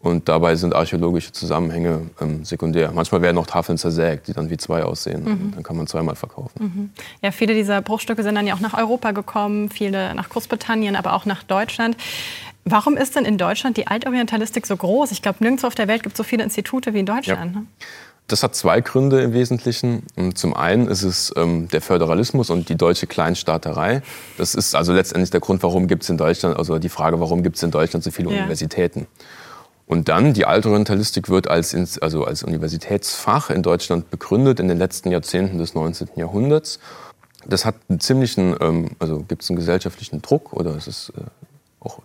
Und 0.01 0.27
dabei 0.27 0.55
sind 0.55 0.73
archäologische 0.73 1.31
Zusammenhänge 1.31 2.01
ähm, 2.19 2.43
sekundär. 2.43 2.91
Manchmal 2.91 3.21
werden 3.21 3.37
auch 3.37 3.45
Tafeln 3.45 3.77
zersägt, 3.77 4.27
die 4.27 4.33
dann 4.33 4.49
wie 4.49 4.57
zwei 4.57 4.83
aussehen. 4.83 5.23
Mhm. 5.23 5.51
Dann 5.53 5.63
kann 5.63 5.77
man 5.77 5.85
zweimal 5.85 6.15
verkaufen. 6.15 6.51
Mhm. 6.59 6.89
Ja, 7.21 7.31
viele 7.31 7.53
dieser 7.53 7.81
Bruchstücke 7.81 8.23
sind 8.23 8.35
dann 8.35 8.47
ja 8.47 8.55
auch 8.55 8.59
nach 8.59 8.73
Europa 8.73 9.11
gekommen, 9.11 9.69
viele 9.69 10.15
nach 10.15 10.29
Großbritannien, 10.29 10.95
aber 10.95 11.13
auch 11.13 11.25
nach 11.25 11.43
Deutschland. 11.43 11.97
Warum 12.65 12.97
ist 12.97 13.15
denn 13.15 13.25
in 13.25 13.37
Deutschland 13.37 13.77
die 13.77 13.87
Altorientalistik 13.87 14.65
so 14.65 14.75
groß? 14.75 15.11
Ich 15.11 15.21
glaube, 15.21 15.37
nirgendwo 15.41 15.67
auf 15.67 15.75
der 15.75 15.87
Welt 15.87 16.03
gibt 16.03 16.13
es 16.13 16.17
so 16.17 16.23
viele 16.23 16.43
Institute 16.43 16.93
wie 16.93 16.99
in 16.99 17.05
Deutschland. 17.05 17.55
Ja. 17.55 17.61
Ne? 17.61 17.67
Das 18.27 18.43
hat 18.43 18.55
zwei 18.55 18.81
Gründe 18.81 19.21
im 19.21 19.33
Wesentlichen. 19.33 20.03
Zum 20.35 20.53
einen 20.53 20.87
ist 20.87 21.03
es 21.03 21.33
ähm, 21.35 21.67
der 21.67 21.81
Föderalismus 21.81 22.49
und 22.49 22.69
die 22.69 22.75
deutsche 22.75 23.05
Kleinstaaterei. 23.05 24.01
Das 24.37 24.55
ist 24.55 24.73
also 24.73 24.93
letztendlich 24.93 25.31
der 25.31 25.41
Grund, 25.41 25.61
warum 25.63 25.87
gibt 25.87 26.03
es 26.03 26.09
in 26.09 26.17
Deutschland, 26.17 26.57
also 26.57 26.79
die 26.79 26.89
Frage, 26.89 27.19
warum 27.19 27.43
gibt 27.43 27.57
es 27.57 27.63
in 27.63 27.71
Deutschland 27.71 28.03
so 28.03 28.11
viele 28.11 28.31
ja. 28.31 28.37
Universitäten. 28.37 29.07
Und 29.91 30.07
dann, 30.07 30.33
die 30.33 30.45
Altorientalistik 30.45 31.27
wird 31.27 31.49
als, 31.49 31.75
also 31.99 32.23
als 32.23 32.43
Universitätsfach 32.43 33.49
in 33.49 33.61
Deutschland 33.61 34.09
begründet 34.09 34.61
in 34.61 34.69
den 34.69 34.77
letzten 34.77 35.11
Jahrzehnten 35.11 35.57
des 35.57 35.75
19. 35.75 36.11
Jahrhunderts. 36.15 36.79
Das 37.45 37.65
hat 37.65 37.75
einen 37.89 37.99
ziemlichen, 37.99 38.55
ähm, 38.61 38.91
also 38.99 39.25
gibt 39.27 39.43
es 39.43 39.49
einen 39.49 39.57
gesellschaftlichen 39.57 40.21
Druck 40.21 40.53
oder 40.53 40.77
es 40.77 40.87
ist 40.87 41.11
äh, 41.17 41.23
auch 41.81 41.99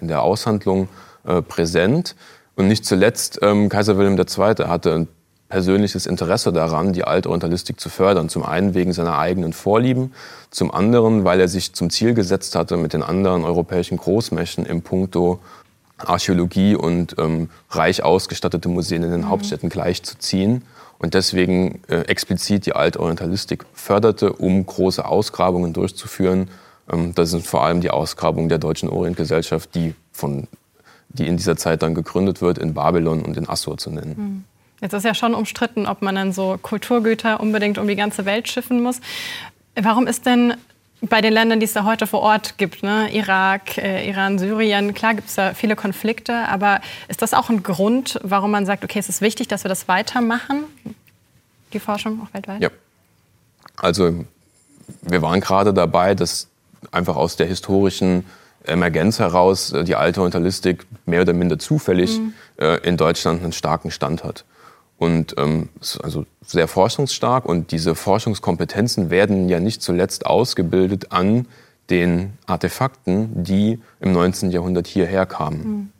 in 0.00 0.08
der 0.08 0.22
Aushandlung 0.22 0.88
äh, 1.26 1.42
präsent. 1.42 2.16
Und 2.56 2.68
nicht 2.68 2.86
zuletzt, 2.86 3.40
ähm, 3.42 3.68
Kaiser 3.68 3.98
Wilhelm 3.98 4.16
II. 4.16 4.66
hatte 4.66 4.94
ein 4.94 5.08
persönliches 5.50 6.06
Interesse 6.06 6.50
daran, 6.50 6.94
die 6.94 7.04
Altorientalistik 7.04 7.78
zu 7.78 7.90
fördern. 7.90 8.30
Zum 8.30 8.42
einen 8.42 8.72
wegen 8.72 8.94
seiner 8.94 9.18
eigenen 9.18 9.52
Vorlieben, 9.52 10.14
zum 10.50 10.70
anderen, 10.70 11.24
weil 11.24 11.40
er 11.40 11.48
sich 11.48 11.74
zum 11.74 11.90
Ziel 11.90 12.14
gesetzt 12.14 12.56
hatte, 12.56 12.78
mit 12.78 12.94
den 12.94 13.02
anderen 13.02 13.44
europäischen 13.44 13.98
Großmächten 13.98 14.64
im 14.64 14.80
Punkto 14.80 15.40
Archäologie 16.08 16.74
und 16.74 17.16
ähm, 17.18 17.48
reich 17.70 18.02
ausgestattete 18.02 18.68
Museen 18.68 19.02
in 19.02 19.10
den 19.10 19.20
mhm. 19.22 19.28
Hauptstädten 19.28 19.68
gleichzuziehen 19.68 20.64
und 20.98 21.14
deswegen 21.14 21.82
äh, 21.88 22.02
explizit 22.02 22.66
die 22.66 22.74
Altorientalistik 22.74 23.64
förderte, 23.74 24.32
um 24.32 24.64
große 24.64 25.04
Ausgrabungen 25.04 25.72
durchzuführen. 25.72 26.48
Ähm, 26.90 27.14
das 27.14 27.30
sind 27.30 27.44
vor 27.44 27.64
allem 27.64 27.80
die 27.80 27.90
Ausgrabungen 27.90 28.48
der 28.48 28.58
Deutschen 28.58 28.88
Orientgesellschaft, 28.88 29.74
die, 29.74 29.94
von, 30.12 30.46
die 31.08 31.26
in 31.26 31.36
dieser 31.36 31.56
Zeit 31.56 31.82
dann 31.82 31.94
gegründet 31.94 32.40
wird, 32.40 32.58
in 32.58 32.74
Babylon 32.74 33.22
und 33.22 33.36
in 33.36 33.48
Assur 33.48 33.78
zu 33.78 33.90
nennen. 33.90 34.14
Mhm. 34.16 34.44
Jetzt 34.80 34.94
ist 34.94 35.04
ja 35.04 35.14
schon 35.14 35.34
umstritten, 35.34 35.86
ob 35.86 36.02
man 36.02 36.14
dann 36.14 36.32
so 36.32 36.58
Kulturgüter 36.60 37.40
unbedingt 37.40 37.78
um 37.78 37.86
die 37.86 37.94
ganze 37.94 38.24
Welt 38.24 38.48
schiffen 38.48 38.82
muss. 38.82 39.00
Warum 39.74 40.06
ist 40.06 40.26
denn 40.26 40.54
bei 41.02 41.20
den 41.20 41.32
Ländern, 41.32 41.58
die 41.58 41.64
es 41.64 41.72
da 41.72 41.84
heute 41.84 42.06
vor 42.06 42.20
Ort 42.20 42.58
gibt, 42.58 42.82
ne? 42.82 43.12
Irak, 43.12 43.76
äh, 43.76 44.08
Iran, 44.08 44.38
Syrien, 44.38 44.94
klar 44.94 45.14
gibt 45.14 45.28
es 45.28 45.34
da 45.34 45.52
viele 45.52 45.74
Konflikte, 45.74 46.48
aber 46.48 46.80
ist 47.08 47.22
das 47.22 47.34
auch 47.34 47.50
ein 47.50 47.62
Grund, 47.62 48.20
warum 48.22 48.52
man 48.52 48.66
sagt, 48.66 48.84
okay, 48.84 49.00
es 49.00 49.08
ist 49.08 49.20
wichtig, 49.20 49.48
dass 49.48 49.64
wir 49.64 49.68
das 49.68 49.88
weitermachen, 49.88 50.64
die 51.72 51.80
Forschung 51.80 52.20
auch 52.22 52.32
weltweit? 52.32 52.62
Ja. 52.62 52.70
Also 53.76 54.24
wir 55.02 55.22
waren 55.22 55.40
gerade 55.40 55.74
dabei, 55.74 56.14
dass 56.14 56.48
einfach 56.92 57.16
aus 57.16 57.36
der 57.36 57.46
historischen 57.46 58.24
Emergenz 58.64 59.18
heraus 59.18 59.72
äh, 59.72 59.82
die 59.82 59.96
alte 59.96 60.20
Orientalistik 60.20 60.86
mehr 61.04 61.22
oder 61.22 61.32
minder 61.32 61.58
zufällig 61.58 62.18
mhm. 62.18 62.34
äh, 62.58 62.76
in 62.86 62.96
Deutschland 62.96 63.42
einen 63.42 63.52
starken 63.52 63.90
Stand 63.90 64.22
hat 64.22 64.44
und 64.98 65.34
ähm, 65.38 65.68
also 66.02 66.26
sehr 66.44 66.68
forschungsstark. 66.68 67.44
Und 67.44 67.72
diese 67.72 67.94
Forschungskompetenzen 67.94 69.10
werden 69.10 69.48
ja 69.48 69.60
nicht 69.60 69.82
zuletzt 69.82 70.26
ausgebildet 70.26 71.12
an 71.12 71.46
den 71.90 72.34
Artefakten, 72.46 73.42
die 73.44 73.80
im 74.00 74.12
19. 74.12 74.50
Jahrhundert 74.50 74.86
hierher 74.86 75.26
kamen. 75.26 75.58
Mhm. 75.58 75.90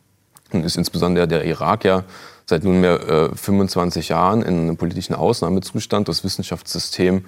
Und 0.53 0.65
ist 0.65 0.77
insbesondere 0.77 1.27
der 1.27 1.45
Irak 1.45 1.83
ja 1.83 2.03
seit 2.45 2.63
nunmehr 2.63 3.31
äh, 3.31 3.35
25 3.35 4.09
Jahren 4.09 4.41
in 4.41 4.59
einem 4.59 4.77
politischen 4.77 5.15
Ausnahmezustand. 5.15 6.07
Das 6.07 6.23
Wissenschaftssystem 6.23 7.25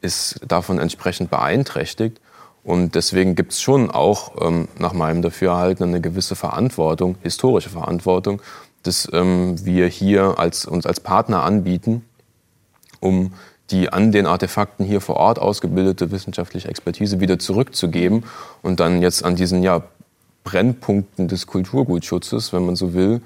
ist 0.00 0.40
davon 0.46 0.78
entsprechend 0.78 1.30
beeinträchtigt. 1.30 2.20
Und 2.64 2.94
deswegen 2.94 3.34
gibt 3.34 3.52
es 3.52 3.62
schon 3.62 3.90
auch 3.90 4.32
ähm, 4.40 4.68
nach 4.78 4.92
meinem 4.92 5.22
Dafürhalten 5.22 5.84
eine 5.86 6.00
gewisse 6.00 6.36
Verantwortung, 6.36 7.16
historische 7.22 7.70
Verantwortung, 7.70 8.42
das 8.82 9.08
ähm, 9.12 9.64
wir 9.64 9.86
hier 9.86 10.38
als, 10.38 10.64
uns 10.64 10.86
als 10.86 11.00
Partner 11.00 11.42
anbieten, 11.42 12.04
um 13.00 13.32
die 13.70 13.92
an 13.92 14.12
den 14.12 14.26
Artefakten 14.26 14.84
hier 14.84 15.00
vor 15.00 15.16
Ort 15.16 15.38
ausgebildete 15.38 16.10
wissenschaftliche 16.10 16.68
Expertise 16.68 17.20
wieder 17.20 17.38
zurückzugeben 17.38 18.24
und 18.62 18.80
dann 18.80 19.02
jetzt 19.02 19.24
an 19.24 19.36
diesen 19.36 19.62
ja, 19.62 19.82
Brennpunkten 20.44 21.28
des 21.28 21.46
Kulturgutschutzes, 21.46 22.52
wenn 22.52 22.64
man 22.64 22.76
so 22.76 22.94
will, 22.94 23.20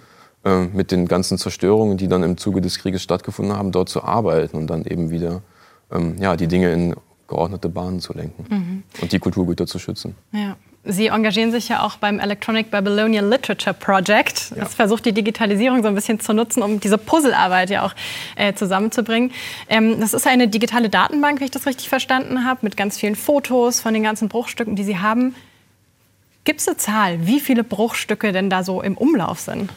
äh, 0.45 0.65
mit 0.65 0.91
den 0.91 1.07
ganzen 1.07 1.39
Zerstörungen, 1.39 1.97
die 1.97 2.09
dann 2.09 2.25
im 2.25 2.37
Zuge 2.37 2.61
des 2.61 2.79
Krieges 2.79 3.03
stattgefunden 3.03 3.57
haben, 3.57 3.71
dort 3.71 3.89
zu 3.89 4.03
arbeiten 4.03 4.57
und 4.57 4.67
dann 4.67 4.85
eben 4.85 5.11
wieder 5.11 5.43
ähm, 5.93 6.17
ja, 6.19 6.37
die 6.37 6.49
Dinge 6.49 6.73
in 6.73 6.97
geordnete 7.29 7.69
Bahnen 7.69 8.01
zu 8.01 8.13
lenken 8.13 8.45
mhm. 8.51 8.83
und 9.01 9.13
die 9.13 9.21
Kulturgüter 9.21 9.67
zu 9.67 9.79
schützen. 9.79 10.17
Ja. 10.33 10.57
Sie 10.85 11.07
engagieren 11.07 11.53
sich 11.53 11.69
ja 11.69 11.85
auch 11.85 11.97
beim 11.97 12.19
Electronic 12.19 12.73
Babylonian 12.73 13.31
Literature 13.31 13.73
Project. 13.73 14.51
Das 14.51 14.59
ja. 14.59 14.65
versucht 14.67 15.05
die 15.05 15.13
Digitalisierung 15.13 15.81
so 15.83 15.89
ein 15.89 15.95
bisschen 15.95 16.19
zu 16.19 16.33
nutzen, 16.33 16.61
um 16.61 16.81
diese 16.81 16.99
Puzzlearbeit 16.99 17.71
ja 17.71 17.85
auch 17.87 17.95
äh, 18.35 18.53
zusammenzubringen. 18.55 19.31
Ähm, 19.69 20.01
das 20.01 20.13
ist 20.13 20.27
eine 20.27 20.49
digitale 20.49 20.89
Datenbank, 20.89 21.41
wie 21.41 21.45
ich 21.45 21.51
das 21.53 21.67
richtig 21.67 21.89
verstanden 21.89 22.45
habe, 22.45 22.61
mit 22.63 22.77
ganz 22.77 22.99
vielen 22.99 23.15
Fotos 23.15 23.81
von 23.81 23.95
den 23.95 24.03
ganzen 24.03 24.29
Bruchstücken, 24.29 24.75
die 24.75 24.83
Sie 24.83 24.99
haben. 24.99 25.37
Gibt 26.43 26.61
es 26.61 26.67
eine 26.67 26.77
Zahl, 26.77 27.27
wie 27.29 27.39
viele 27.39 27.63
Bruchstücke 27.63 28.33
denn 28.33 28.51
da 28.51 28.65
so 28.65 28.83
im 28.83 28.97
Umlauf 28.97 29.39
sind? 29.39 29.71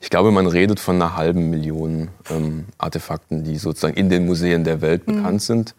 Ich 0.00 0.08
glaube, 0.08 0.30
man 0.30 0.46
redet 0.46 0.80
von 0.80 0.96
einer 0.96 1.16
halben 1.16 1.50
Million 1.50 2.08
ähm, 2.30 2.64
Artefakten, 2.78 3.44
die 3.44 3.58
sozusagen 3.58 3.94
in 3.94 4.08
den 4.08 4.24
Museen 4.24 4.64
der 4.64 4.80
Welt 4.80 5.06
mhm. 5.06 5.16
bekannt 5.16 5.42
sind. 5.42 5.74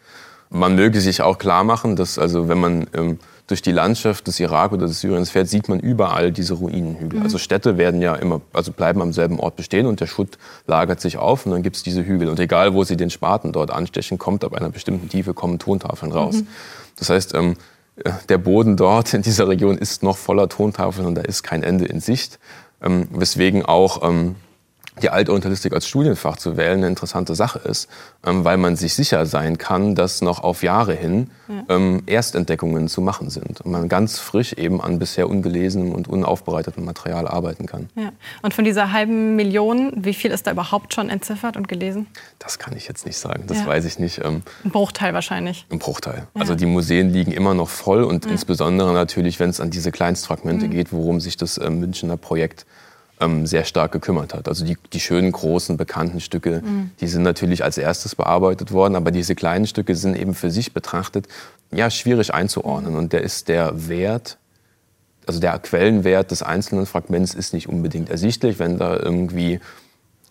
Man 0.51 0.75
möge 0.75 1.01
sich 1.01 1.23
auch 1.23 1.39
klar 1.39 1.63
machen, 1.63 1.95
dass 1.95 2.19
also 2.19 2.47
wenn 2.47 2.59
man 2.59 2.87
ähm, 2.93 3.17
durch 3.47 3.61
die 3.61 3.71
Landschaft 3.71 4.27
des 4.27 4.39
Irak 4.39 4.71
oder 4.71 4.87
des 4.87 5.01
Syriens 5.01 5.29
fährt, 5.29 5.47
sieht 5.47 5.69
man 5.69 5.79
überall 5.79 6.31
diese 6.31 6.53
Ruinenhügel. 6.55 7.19
Mhm. 7.19 7.25
Also 7.25 7.37
Städte 7.37 7.77
werden 7.77 8.01
ja 8.01 8.15
immer, 8.15 8.41
also 8.53 8.71
bleiben 8.71 9.01
am 9.01 9.13
selben 9.13 9.39
Ort 9.39 9.55
bestehen 9.55 9.85
und 9.85 9.99
der 9.99 10.07
Schutt 10.07 10.37
lagert 10.67 11.01
sich 11.01 11.17
auf 11.17 11.45
und 11.45 11.51
dann 11.51 11.63
gibt 11.63 11.75
es 11.75 11.83
diese 11.83 12.05
Hügel. 12.05 12.29
Und 12.29 12.39
egal, 12.39 12.73
wo 12.73 12.83
sie 12.83 12.97
den 12.97 13.09
Spaten 13.09 13.51
dort 13.51 13.71
anstechen, 13.71 14.17
kommt 14.17 14.43
ab 14.43 14.53
einer 14.53 14.69
bestimmten 14.69 15.09
Tiefe 15.09 15.33
kommen 15.33 15.59
Tontafeln 15.59 16.11
raus. 16.11 16.35
Mhm. 16.35 16.47
Das 16.97 17.09
heißt, 17.09 17.33
ähm, 17.33 17.55
äh, 17.97 18.11
der 18.29 18.37
Boden 18.37 18.77
dort 18.77 19.13
in 19.13 19.21
dieser 19.21 19.47
Region 19.47 19.77
ist 19.77 20.03
noch 20.03 20.17
voller 20.17 20.49
Tontafeln 20.49 21.07
und 21.07 21.15
da 21.15 21.21
ist 21.21 21.43
kein 21.43 21.63
Ende 21.63 21.85
in 21.85 21.99
Sicht. 21.99 22.39
Ähm, 22.81 23.07
weswegen 23.11 23.63
auch 23.65 24.07
ähm, 24.07 24.35
die 25.01 25.09
Altorientalistik 25.09 25.73
als 25.73 25.87
Studienfach 25.87 26.35
zu 26.35 26.57
wählen 26.57 26.79
eine 26.79 26.87
interessante 26.87 27.33
Sache 27.33 27.59
ist, 27.59 27.89
ähm, 28.25 28.43
weil 28.43 28.57
man 28.57 28.75
sich 28.75 28.93
sicher 28.93 29.25
sein 29.25 29.57
kann, 29.57 29.95
dass 29.95 30.21
noch 30.21 30.43
auf 30.43 30.63
Jahre 30.63 30.93
hin 30.93 31.29
ja. 31.47 31.75
ähm, 31.75 32.03
Erstentdeckungen 32.07 32.89
zu 32.89 32.99
machen 32.99 33.29
sind 33.29 33.61
und 33.61 33.71
man 33.71 33.87
ganz 33.87 34.19
frisch 34.19 34.53
eben 34.53 34.81
an 34.81 34.99
bisher 34.99 35.29
ungelesenem 35.29 35.93
und 35.93 36.09
unaufbereitetem 36.09 36.83
Material 36.83 37.27
arbeiten 37.27 37.67
kann. 37.67 37.89
Ja. 37.95 38.11
Und 38.41 38.53
von 38.53 38.65
dieser 38.65 38.91
halben 38.91 39.37
Million, 39.37 39.93
wie 39.95 40.13
viel 40.13 40.31
ist 40.31 40.45
da 40.47 40.51
überhaupt 40.51 40.93
schon 40.93 41.09
entziffert 41.09 41.55
und 41.55 41.69
gelesen? 41.69 42.07
Das 42.39 42.59
kann 42.59 42.75
ich 42.75 42.87
jetzt 42.87 43.05
nicht 43.05 43.17
sagen, 43.17 43.43
das 43.47 43.59
ja. 43.59 43.67
weiß 43.67 43.85
ich 43.85 43.97
nicht. 43.97 44.19
Ähm, 44.23 44.43
Ein 44.65 44.71
Bruchteil 44.71 45.13
wahrscheinlich. 45.13 45.65
Ein 45.69 45.79
Bruchteil. 45.79 46.27
Also 46.33 46.53
die 46.55 46.65
Museen 46.65 47.11
liegen 47.11 47.31
immer 47.31 47.53
noch 47.53 47.69
voll 47.69 48.03
und 48.03 48.25
insbesondere 48.25 48.91
natürlich, 48.93 49.39
wenn 49.39 49.49
es 49.49 49.61
an 49.61 49.69
diese 49.69 49.91
Kleinstfragmente 49.91 50.67
mhm. 50.67 50.71
geht, 50.71 50.91
worum 50.91 51.21
sich 51.21 51.37
das 51.37 51.57
äh, 51.57 51.69
Münchner 51.69 52.17
Projekt 52.17 52.65
ähm, 53.21 53.45
sehr 53.45 53.63
stark 53.63 53.91
gekümmert 53.91 54.33
hat. 54.33 54.47
Also 54.47 54.65
die, 54.65 54.77
die 54.91 54.99
schönen, 54.99 55.31
großen, 55.31 55.77
bekannten 55.77 56.19
Stücke, 56.19 56.61
mhm. 56.63 56.91
die 56.99 57.07
sind 57.07 57.21
natürlich 57.21 57.63
als 57.63 57.77
erstes 57.77 58.15
bearbeitet 58.15 58.71
worden, 58.71 58.95
aber 58.95 59.11
diese 59.11 59.35
kleinen 59.35 59.67
Stücke 59.67 59.95
sind 59.95 60.17
eben 60.17 60.33
für 60.33 60.51
sich 60.51 60.73
betrachtet 60.73 61.27
ja 61.71 61.89
schwierig 61.89 62.33
einzuordnen. 62.33 62.95
Und 62.95 63.13
der 63.13 63.21
ist 63.21 63.47
der 63.47 63.87
Wert, 63.87 64.37
also 65.27 65.39
der 65.39 65.57
Quellenwert 65.59 66.31
des 66.31 66.41
einzelnen 66.41 66.85
Fragments 66.85 67.33
ist 67.33 67.53
nicht 67.53 67.69
unbedingt 67.69 68.09
ersichtlich, 68.09 68.59
wenn 68.59 68.77
da 68.77 68.97
irgendwie 68.97 69.59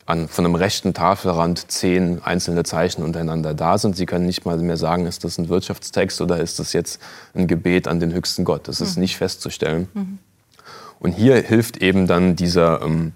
an, 0.07 0.29
von 0.29 0.45
einem 0.45 0.57
rechten 0.57 0.93
Tafelrand 0.93 1.71
zehn 1.71 2.21
einzelne 2.23 2.65
Zeichen 2.65 3.05
untereinander 3.05 3.55
da 3.55 3.79
sind. 3.79 3.97
Sie 3.97 4.07
können 4.07 4.27
nicht 4.27 4.45
mal 4.45 4.59
mehr 4.59 4.77
sagen, 4.77 5.07
ist 5.07 5.23
das 5.23 5.39
ein 5.39 5.49
Wirtschaftstext 5.49 6.21
oder 6.21 6.39
ist 6.39 6.59
das 6.59 6.73
jetzt 6.73 7.01
ein 7.35 7.47
Gebet 7.47 7.87
an 7.87 8.01
den 8.01 8.13
höchsten 8.13 8.45
Gott. 8.45 8.67
Das 8.67 8.81
ist 8.81 8.97
mhm. 8.97 9.03
nicht 9.03 9.17
festzustellen. 9.17 9.89
Mhm. 9.95 10.19
Und 11.01 11.13
hier 11.13 11.37
hilft 11.43 11.79
eben 11.79 12.07
dann 12.07 12.37
dieser, 12.37 12.83
ähm, 12.83 13.13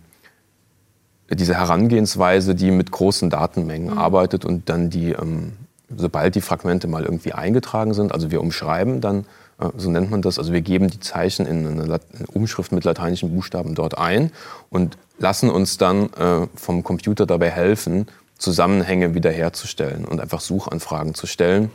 diese 1.30 1.54
Herangehensweise, 1.54 2.56
die 2.56 2.72
mit 2.72 2.90
großen 2.90 3.30
Datenmengen 3.30 3.92
mhm. 3.92 3.98
arbeitet 3.98 4.44
und 4.44 4.68
dann 4.68 4.90
die, 4.90 5.12
ähm, 5.12 5.52
sobald 5.94 6.34
die 6.34 6.40
Fragmente 6.40 6.88
mal 6.88 7.04
irgendwie 7.04 7.32
eingetragen 7.32 7.94
sind, 7.94 8.12
also 8.12 8.32
wir 8.32 8.40
umschreiben 8.40 9.00
dann 9.00 9.26
äh, 9.58 9.68
so 9.76 9.90
nennt 9.90 10.10
man 10.10 10.22
das. 10.22 10.38
Also 10.38 10.52
wir 10.52 10.60
geben 10.60 10.88
die 10.88 11.00
Zeichen 11.00 11.46
in 11.46 11.66
eine 11.66 12.00
Umschrift 12.32 12.72
mit 12.72 12.84
lateinischen 12.84 13.34
Buchstaben 13.34 13.74
dort 13.74 13.98
ein 13.98 14.32
und 14.70 14.96
lassen 15.18 15.50
uns 15.50 15.78
dann 15.78 16.12
äh, 16.14 16.46
vom 16.54 16.82
Computer 16.82 17.26
dabei 17.26 17.50
helfen, 17.50 18.06
Zusammenhänge 18.38 19.14
wiederherzustellen 19.14 20.04
und 20.04 20.20
einfach 20.20 20.40
Suchanfragen 20.40 21.14
zu 21.14 21.26
stellen, 21.26 21.70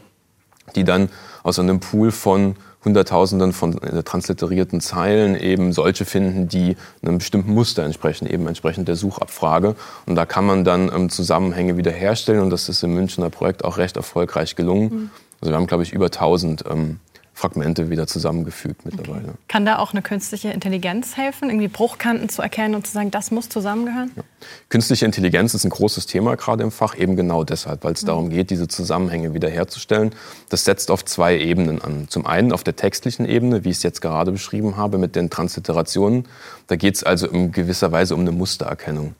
die 0.75 0.83
dann 0.83 1.09
aus 1.43 1.57
einem 1.57 1.79
Pool 1.79 2.11
von 2.11 2.55
Hunderttausenden 2.85 3.51
von 3.51 3.81
äh, 3.81 4.03
transliterierten 4.03 4.79
Zeilen 4.79 5.35
eben 5.35 5.73
solche 5.73 6.05
finden, 6.05 6.47
die 6.47 6.77
einem 7.01 7.17
bestimmten 7.17 7.53
Muster 7.53 7.83
entsprechen, 7.83 8.25
eben 8.25 8.47
entsprechend 8.47 8.87
der 8.87 8.95
Suchabfrage. 8.95 9.75
Und 10.05 10.15
da 10.15 10.25
kann 10.25 10.45
man 10.45 10.63
dann 10.63 10.91
ähm, 10.93 11.09
Zusammenhänge 11.09 11.75
wiederherstellen 11.77 12.41
und 12.41 12.49
das 12.49 12.69
ist 12.69 12.83
im 12.83 12.93
Münchner 12.93 13.29
Projekt 13.29 13.65
auch 13.65 13.77
recht 13.77 13.97
erfolgreich 13.97 14.55
gelungen. 14.55 14.83
Mhm. 14.83 15.09
Also 15.41 15.51
wir 15.51 15.57
haben, 15.57 15.67
glaube 15.67 15.83
ich, 15.83 15.93
über 15.93 16.05
1000 16.05 16.65
ähm, 16.69 16.99
Fragmente 17.39 17.89
wieder 17.89 18.05
zusammengefügt 18.05 18.85
mittlerweile. 18.85 19.29
Okay. 19.29 19.37
Kann 19.47 19.65
da 19.65 19.77
auch 19.77 19.93
eine 19.93 20.01
künstliche 20.01 20.49
Intelligenz 20.49 21.15
helfen, 21.15 21.49
irgendwie 21.49 21.69
Bruchkanten 21.69 22.27
zu 22.27 22.41
erkennen 22.41 22.75
und 22.75 22.85
zu 22.85 22.91
sagen, 22.91 23.11
das 23.11 23.31
muss 23.31 23.47
zusammengehören? 23.47 24.11
Ja. 24.17 24.23
Künstliche 24.67 25.05
Intelligenz 25.05 25.53
ist 25.53 25.63
ein 25.63 25.69
großes 25.69 26.05
Thema 26.05 26.35
gerade 26.35 26.63
im 26.63 26.71
Fach, 26.71 26.97
eben 26.97 27.15
genau 27.15 27.45
deshalb, 27.45 27.85
weil 27.85 27.93
es 27.93 28.01
mhm. 28.01 28.07
darum 28.07 28.29
geht, 28.29 28.49
diese 28.49 28.67
Zusammenhänge 28.67 29.33
wiederherzustellen. 29.33 30.13
Das 30.49 30.65
setzt 30.65 30.91
auf 30.91 31.05
zwei 31.05 31.37
Ebenen 31.37 31.81
an. 31.81 32.07
Zum 32.09 32.25
einen 32.25 32.51
auf 32.51 32.65
der 32.65 32.75
textlichen 32.75 33.25
Ebene, 33.25 33.63
wie 33.63 33.69
ich 33.69 33.77
es 33.77 33.83
jetzt 33.83 34.01
gerade 34.01 34.33
beschrieben 34.33 34.75
habe, 34.75 34.97
mit 34.97 35.15
den 35.15 35.29
Transliterationen. 35.29 36.27
Da 36.67 36.75
geht 36.75 36.95
es 36.95 37.05
also 37.05 37.27
in 37.27 37.53
gewisser 37.53 37.93
Weise 37.93 38.15
um 38.15 38.21
eine 38.21 38.33
Mustererkennung. 38.33 39.15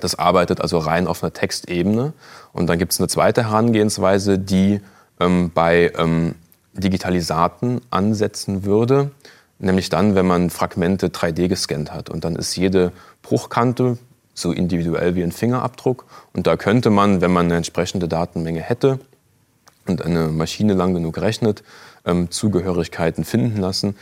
Das 0.00 0.16
arbeitet 0.16 0.60
also 0.60 0.76
rein 0.76 1.06
auf 1.06 1.22
einer 1.22 1.32
Textebene. 1.32 2.12
Und 2.52 2.66
dann 2.66 2.78
gibt 2.78 2.92
es 2.92 3.00
eine 3.00 3.08
zweite 3.08 3.44
Herangehensweise, 3.44 4.38
die 4.38 4.82
ähm, 5.18 5.50
bei 5.54 5.92
ähm, 5.96 6.34
Digitalisaten 6.78 7.80
ansetzen 7.90 8.64
würde, 8.64 9.10
nämlich 9.58 9.88
dann, 9.88 10.14
wenn 10.14 10.26
man 10.26 10.50
Fragmente 10.50 11.08
3D 11.08 11.48
gescannt 11.48 11.92
hat. 11.92 12.10
Und 12.10 12.24
dann 12.24 12.36
ist 12.36 12.56
jede 12.56 12.92
Bruchkante 13.22 13.98
so 14.34 14.52
individuell 14.52 15.14
wie 15.14 15.22
ein 15.22 15.32
Fingerabdruck. 15.32 16.06
Und 16.32 16.46
da 16.46 16.56
könnte 16.56 16.90
man, 16.90 17.20
wenn 17.20 17.32
man 17.32 17.46
eine 17.46 17.56
entsprechende 17.56 18.08
Datenmenge 18.08 18.60
hätte 18.60 19.00
und 19.86 20.04
eine 20.04 20.28
Maschine 20.28 20.74
lang 20.74 20.94
genug 20.94 21.18
rechnet, 21.18 21.62
ähm, 22.04 22.30
Zugehörigkeiten 22.30 23.24
finden 23.24 23.60
lassen. 23.60 23.96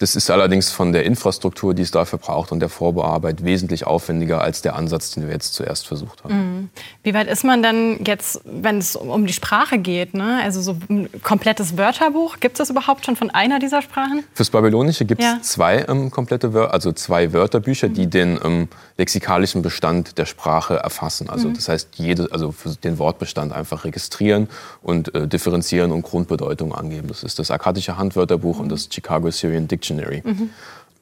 Das 0.00 0.16
ist 0.16 0.30
allerdings 0.30 0.72
von 0.72 0.92
der 0.92 1.04
Infrastruktur, 1.04 1.74
die 1.74 1.82
es 1.82 1.90
dafür 1.90 2.18
braucht 2.18 2.52
und 2.52 2.60
der 2.60 2.70
Vorbearbeit 2.70 3.44
wesentlich 3.44 3.86
aufwendiger 3.86 4.40
als 4.40 4.62
der 4.62 4.74
Ansatz, 4.74 5.10
den 5.10 5.26
wir 5.26 5.34
jetzt 5.34 5.52
zuerst 5.52 5.86
versucht 5.86 6.24
haben. 6.24 6.34
Mhm. 6.34 6.68
Wie 7.02 7.12
weit 7.12 7.28
ist 7.28 7.44
man 7.44 7.62
denn 7.62 8.00
jetzt, 8.06 8.40
wenn 8.46 8.78
es 8.78 8.96
um 8.96 9.26
die 9.26 9.34
Sprache 9.34 9.78
geht? 9.78 10.14
Ne? 10.14 10.40
Also 10.42 10.62
so 10.62 10.74
ein 10.88 11.10
komplettes 11.22 11.76
Wörterbuch, 11.76 12.40
gibt 12.40 12.54
es 12.54 12.58
das 12.58 12.70
überhaupt 12.70 13.04
schon 13.04 13.14
von 13.14 13.28
einer 13.28 13.58
dieser 13.58 13.82
Sprachen? 13.82 14.24
Fürs 14.32 14.48
Babylonische 14.48 15.04
gibt 15.04 15.20
es 15.20 15.26
ja. 15.26 15.38
zwei 15.42 15.84
ähm, 15.86 16.10
komplette 16.10 16.54
Wör 16.54 16.72
also 16.72 16.92
zwei 16.92 17.34
Wörterbücher, 17.34 17.90
mhm. 17.90 17.94
die 17.94 18.06
den 18.06 18.40
ähm, 18.42 18.68
lexikalischen 18.96 19.60
Bestand 19.60 20.16
der 20.16 20.24
Sprache 20.24 20.76
erfassen. 20.76 21.28
Also 21.28 21.48
mhm. 21.48 21.54
das 21.54 21.68
heißt, 21.68 21.88
jede, 21.96 22.28
also 22.30 22.54
den 22.82 22.98
Wortbestand 22.98 23.52
einfach 23.52 23.84
registrieren 23.84 24.48
und 24.80 25.14
äh, 25.14 25.28
differenzieren 25.28 25.92
und 25.92 26.02
Grundbedeutung 26.02 26.74
angeben. 26.74 27.08
Das 27.08 27.22
ist 27.22 27.38
das 27.38 27.50
akkadische 27.50 27.98
Handwörterbuch 27.98 28.60
und 28.60 28.72
das 28.72 28.88
Chicago 28.90 29.30
Syrian 29.30 29.68
Dictionary. 29.68 29.89
Dictionary. 29.90 30.22
Mhm. 30.24 30.50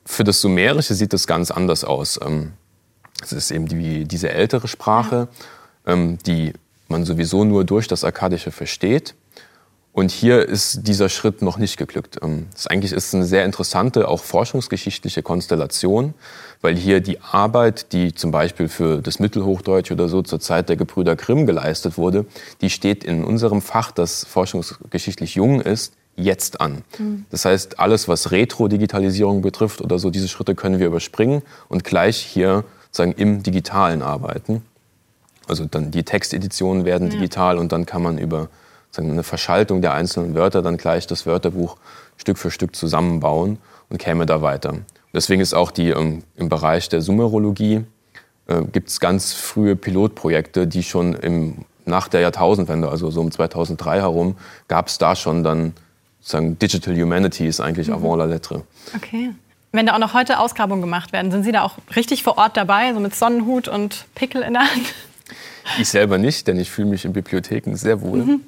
Für 0.04 0.24
das 0.24 0.40
Sumerische 0.40 0.94
sieht 0.94 1.12
das 1.12 1.26
ganz 1.26 1.50
anders 1.50 1.84
aus. 1.84 2.18
Ähm, 2.24 2.52
es 3.22 3.32
ist 3.32 3.50
eben 3.50 3.66
die, 3.66 4.04
diese 4.04 4.30
ältere 4.30 4.68
Sprache, 4.68 5.28
ja. 5.86 5.92
Ähm, 5.92 6.18
die 6.26 6.52
man 6.88 7.04
sowieso 7.04 7.44
nur 7.44 7.64
durch 7.64 7.88
das 7.88 8.04
Akkadische 8.04 8.50
versteht. 8.50 9.14
Und 9.92 10.10
hier 10.10 10.48
ist 10.48 10.86
dieser 10.86 11.08
Schritt 11.08 11.42
noch 11.42 11.58
nicht 11.58 11.76
geglückt. 11.76 12.18
Ähm, 12.22 12.46
das 12.52 12.66
eigentlich 12.66 12.92
ist 12.92 13.14
eine 13.14 13.24
sehr 13.24 13.44
interessante, 13.44 14.08
auch 14.08 14.22
forschungsgeschichtliche 14.22 15.22
Konstellation, 15.22 16.14
weil 16.62 16.76
hier 16.76 17.00
die 17.00 17.20
Arbeit, 17.20 17.92
die 17.92 18.14
zum 18.14 18.30
Beispiel 18.30 18.68
für 18.68 19.02
das 19.02 19.18
Mittelhochdeutsch 19.18 19.90
oder 19.90 20.08
so 20.08 20.22
zur 20.22 20.40
Zeit 20.40 20.68
der 20.68 20.76
Gebrüder 20.76 21.16
Grimm 21.16 21.46
geleistet 21.46 21.98
wurde, 21.98 22.26
die 22.60 22.70
steht 22.70 23.04
in 23.04 23.24
unserem 23.24 23.60
Fach, 23.60 23.90
das 23.90 24.24
forschungsgeschichtlich 24.24 25.34
jung 25.34 25.60
ist, 25.60 25.94
jetzt 26.18 26.60
an. 26.60 26.82
Mhm. 26.98 27.24
Das 27.30 27.44
heißt, 27.44 27.78
alles, 27.78 28.08
was 28.08 28.30
Retro-Digitalisierung 28.30 29.40
betrifft 29.40 29.80
oder 29.80 29.98
so, 29.98 30.10
diese 30.10 30.28
Schritte 30.28 30.54
können 30.54 30.78
wir 30.78 30.86
überspringen 30.86 31.42
und 31.68 31.84
gleich 31.84 32.18
hier 32.18 32.64
sagen 32.90 33.12
im 33.16 33.42
Digitalen 33.42 34.02
arbeiten. 34.02 34.62
Also 35.46 35.64
dann 35.64 35.90
die 35.90 36.02
Texteditionen 36.02 36.84
werden 36.84 37.08
ja. 37.08 37.14
digital 37.14 37.58
und 37.58 37.72
dann 37.72 37.86
kann 37.86 38.02
man 38.02 38.18
über 38.18 38.48
sagen, 38.90 39.10
eine 39.10 39.22
Verschaltung 39.22 39.80
der 39.80 39.94
einzelnen 39.94 40.34
Wörter 40.34 40.62
dann 40.62 40.76
gleich 40.76 41.06
das 41.06 41.26
Wörterbuch 41.26 41.76
Stück 42.16 42.38
für 42.38 42.50
Stück 42.50 42.74
zusammenbauen 42.74 43.58
und 43.88 43.98
käme 43.98 44.26
da 44.26 44.42
weiter. 44.42 44.74
Deswegen 45.14 45.40
ist 45.40 45.54
auch 45.54 45.70
die 45.70 45.90
ähm, 45.90 46.22
im 46.36 46.48
Bereich 46.48 46.88
der 46.88 47.00
Sumerologie 47.00 47.84
äh, 48.46 48.62
gibt 48.72 48.88
es 48.88 49.00
ganz 49.00 49.32
frühe 49.32 49.76
Pilotprojekte, 49.76 50.66
die 50.66 50.82
schon 50.82 51.14
im, 51.14 51.64
nach 51.86 52.08
der 52.08 52.20
Jahrtausendwende, 52.20 52.88
also 52.88 53.10
so 53.10 53.20
um 53.20 53.30
2003 53.30 54.00
herum, 54.00 54.36
gab 54.68 54.88
es 54.88 54.98
da 54.98 55.16
schon 55.16 55.44
dann 55.44 55.72
sagen, 56.30 56.58
Digital 56.58 56.94
Humanity 56.94 57.46
ist 57.46 57.60
eigentlich 57.60 57.88
mhm. 57.88 57.94
avant 57.94 58.18
la 58.18 58.24
lettre. 58.24 58.64
Okay. 58.94 59.30
Wenn 59.72 59.86
da 59.86 59.94
auch 59.94 59.98
noch 59.98 60.14
heute 60.14 60.38
Ausgrabungen 60.38 60.80
gemacht 60.80 61.12
werden, 61.12 61.30
sind 61.30 61.44
Sie 61.44 61.52
da 61.52 61.62
auch 61.62 61.74
richtig 61.94 62.22
vor 62.22 62.38
Ort 62.38 62.56
dabei, 62.56 62.94
so 62.94 63.00
mit 63.00 63.14
Sonnenhut 63.14 63.68
und 63.68 64.06
Pickel 64.14 64.42
in 64.42 64.54
der 64.54 64.62
Hand? 64.62 64.94
Ich 65.78 65.90
selber 65.90 66.16
nicht, 66.16 66.46
denn 66.46 66.58
ich 66.58 66.70
fühle 66.70 66.88
mich 66.88 67.04
in 67.04 67.12
Bibliotheken 67.12 67.74
sehr 67.74 68.00
wohl. 68.00 68.24
Mhm. 68.24 68.40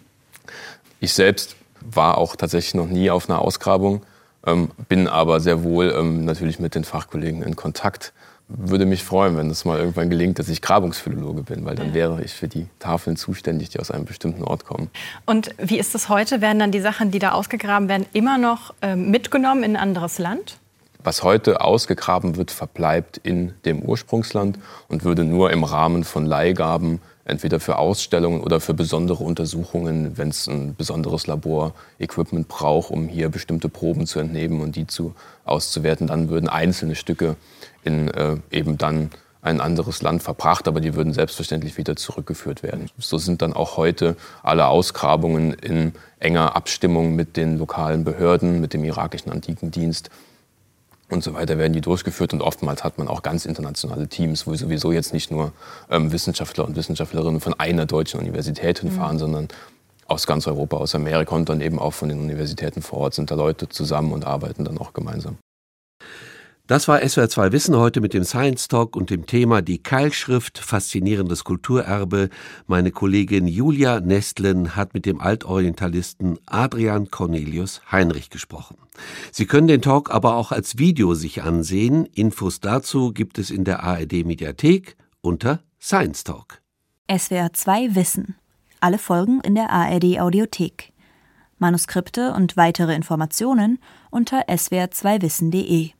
Ich 1.01 1.13
selbst 1.13 1.57
war 1.81 2.19
auch 2.19 2.37
tatsächlich 2.37 2.75
noch 2.75 2.87
nie 2.87 3.11
auf 3.11 3.29
einer 3.29 3.41
Ausgrabung, 3.41 4.03
ähm, 4.47 4.71
bin 4.89 5.07
aber 5.09 5.41
sehr 5.41 5.63
wohl 5.63 5.95
ähm, 5.97 6.25
natürlich 6.25 6.59
mit 6.59 6.75
den 6.75 6.85
Fachkollegen 6.85 7.43
in 7.43 7.57
Kontakt 7.57 8.13
würde 8.57 8.87
mich 8.87 9.05
freuen, 9.05 9.37
wenn 9.37 9.49
es 9.51 9.65
mal 9.65 9.79
irgendwann 9.79 10.11
gelingt, 10.11 10.39
dass 10.39 10.49
ich 10.49 10.61
Grabungsphilologe 10.61 11.43
bin, 11.43 11.65
weil 11.65 11.77
dann 11.77 11.95
wäre 11.95 12.23
ich 12.23 12.33
für 12.33 12.49
die 12.49 12.67
Tafeln 12.79 13.17
zuständig, 13.17 13.71
die 13.71 13.79
aus 13.79 13.91
einem 13.91 14.05
bestimmten 14.05 14.43
Ort 14.43 14.65
kommen. 14.65 14.91
Und 15.27 15.51
wie 15.59 15.79
ist 15.79 15.95
es 15.95 16.09
heute? 16.09 16.41
Werden 16.41 16.59
dann 16.59 16.73
die 16.73 16.81
Sachen, 16.81 17.11
die 17.11 17.19
da 17.19 17.33
ausgegraben 17.33 17.89
werden, 17.89 18.07
immer 18.13 18.39
noch 18.39 18.75
äh, 18.83 18.97
mitgenommen 18.97 19.63
in 19.63 19.77
ein 19.77 19.83
anderes 19.83 20.19
Land? 20.19 20.59
Was 21.03 21.23
heute 21.23 21.63
ausgegraben 21.63 22.37
wird, 22.37 22.51
verbleibt 22.51 23.19
in 23.19 23.55
dem 23.65 23.81
Ursprungsland 23.81 24.59
und 24.89 25.05
würde 25.05 25.25
nur 25.25 25.51
im 25.51 25.65
Rahmen 25.65 26.05
von 26.05 26.27
Leihgaben 26.27 27.01
entweder 27.25 27.61
für 27.61 27.79
Ausstellungen 27.79 28.43
oder 28.43 28.61
für 28.61 28.75
besondere 28.75 29.25
Untersuchungen, 29.25 30.19
wenn 30.19 30.29
es 30.29 30.47
ein 30.47 30.75
besonderes 30.75 31.27
Laborequipment 31.27 32.49
braucht, 32.49 32.91
um 32.91 33.09
hier 33.09 33.29
bestimmte 33.29 33.69
Proben 33.69 34.07
zu 34.07 34.19
entnehmen 34.19 34.61
und 34.61 34.77
die 34.77 34.87
zu 34.87 35.15
auszuwerten, 35.45 36.09
dann 36.09 36.29
würden 36.29 36.49
einzelne 36.49 36.97
Stücke 36.97 37.37
in 37.85 38.09
äh, 38.09 38.37
eben 38.51 38.79
dann 38.79 39.11
ein 39.43 39.61
anderes 39.61 40.03
Land 40.03 40.23
verbracht, 40.23 40.69
aber 40.69 40.81
die 40.81 40.95
würden 40.95 41.15
selbstverständlich 41.15 41.79
wieder 41.79 41.97
zurückgeführt 41.97 42.63
werden. 42.63 42.91
So 42.99 43.17
sind 43.17 43.41
dann 43.41 43.55
auch 43.55 43.79
heute 43.79 44.17
alle 44.43 44.67
Ausgrabungen 44.67 45.55
in 45.55 45.93
enger 46.19 46.57
Abstimmung 46.57 47.17
mit 47.17 47.39
den 47.39 47.59
lokalen 47.59 48.05
Behörden, 48.05 48.61
mit 48.61 48.75
dem 48.75 48.85
irakischen 48.85 49.33
Antikendienst 49.33 50.11
und 51.11 51.25
so 51.25 51.35
weiter 51.35 51.59
werden 51.59 51.73
die 51.73 51.81
durchgeführt 51.81 52.33
und 52.33 52.41
oftmals 52.41 52.85
hat 52.85 52.99
man 52.99 53.09
auch 53.09 53.23
ganz 53.23 53.45
internationale 53.45 54.09
Teams, 54.09 54.47
wo 54.47 54.55
sowieso 54.55 54.93
jetzt 54.93 55.13
nicht 55.13 55.31
nur 55.31 55.53
ähm, 55.91 56.13
Wissenschaftler 56.13 56.65
und 56.65 56.77
Wissenschaftlerinnen 56.77 57.41
von 57.41 57.55
einer 57.59 57.87
deutschen 57.87 58.21
Universität 58.21 58.79
hinfahren, 58.81 59.17
mhm. 59.17 59.21
sondern 59.21 59.49
aus 60.07 60.27
ganz 60.27 60.47
Europa, 60.47 60.77
aus 60.77 60.95
Amerika 60.95 61.35
und 61.35 61.49
dann 61.49 61.61
eben 61.61 61.79
auch 61.79 61.93
von 61.93 62.09
den 62.09 62.21
Universitäten 62.21 62.83
vor 62.83 62.99
Ort 63.01 63.15
sind 63.15 63.31
da 63.31 63.35
Leute 63.35 63.69
zusammen 63.69 64.13
und 64.13 64.25
arbeiten 64.25 64.65
dann 64.65 64.79
auch 64.79 64.93
gemeinsam. 64.93 65.37
Das 66.71 66.87
war 66.87 67.01
SWR2 67.01 67.51
Wissen 67.51 67.77
heute 67.77 68.01
mit 68.01 68.15
dem 68.15 68.23
Science 68.23 68.69
Talk 68.69 68.95
und 68.95 69.11
dem 69.11 69.27
Thema 69.27 69.61
Die 69.61 69.83
Keilschrift, 69.83 70.59
faszinierendes 70.59 71.43
Kulturerbe. 71.43 72.31
Meine 72.69 72.93
Kollegin 72.93 73.49
Julia 73.49 73.99
Nestlen 73.99 74.77
hat 74.77 74.95
mit 74.95 75.05
dem 75.05 75.21
Altorientalisten 75.21 76.39
Adrian 76.47 77.11
Cornelius 77.11 77.81
Heinrich 77.91 78.31
gesprochen. 78.31 78.77
Sie 79.33 79.47
können 79.47 79.67
den 79.67 79.83
Talk 79.83 80.15
aber 80.15 80.37
auch 80.37 80.53
als 80.53 80.79
Video 80.79 81.15
sich 81.15 81.43
ansehen. 81.43 82.07
Infos 82.07 82.61
dazu 82.61 83.13
gibt 83.13 83.41
es 83.41 83.51
in 83.51 83.65
der 83.65 83.83
ARD 83.83 84.25
Mediathek 84.25 84.97
unter 85.23 85.65
Science 85.83 86.23
Talk. 86.23 86.63
SWR2 87.09 87.97
Wissen. 87.97 88.37
Alle 88.79 88.99
Folgen 88.99 89.41
in 89.41 89.57
der 89.57 89.71
ARD 89.71 90.21
Audiothek. 90.21 90.93
Manuskripte 91.59 92.33
und 92.33 92.57
weitere 92.57 92.95
Informationen 92.95 93.81
unter 94.13 94.43
swr2wissen.de. 94.49 95.91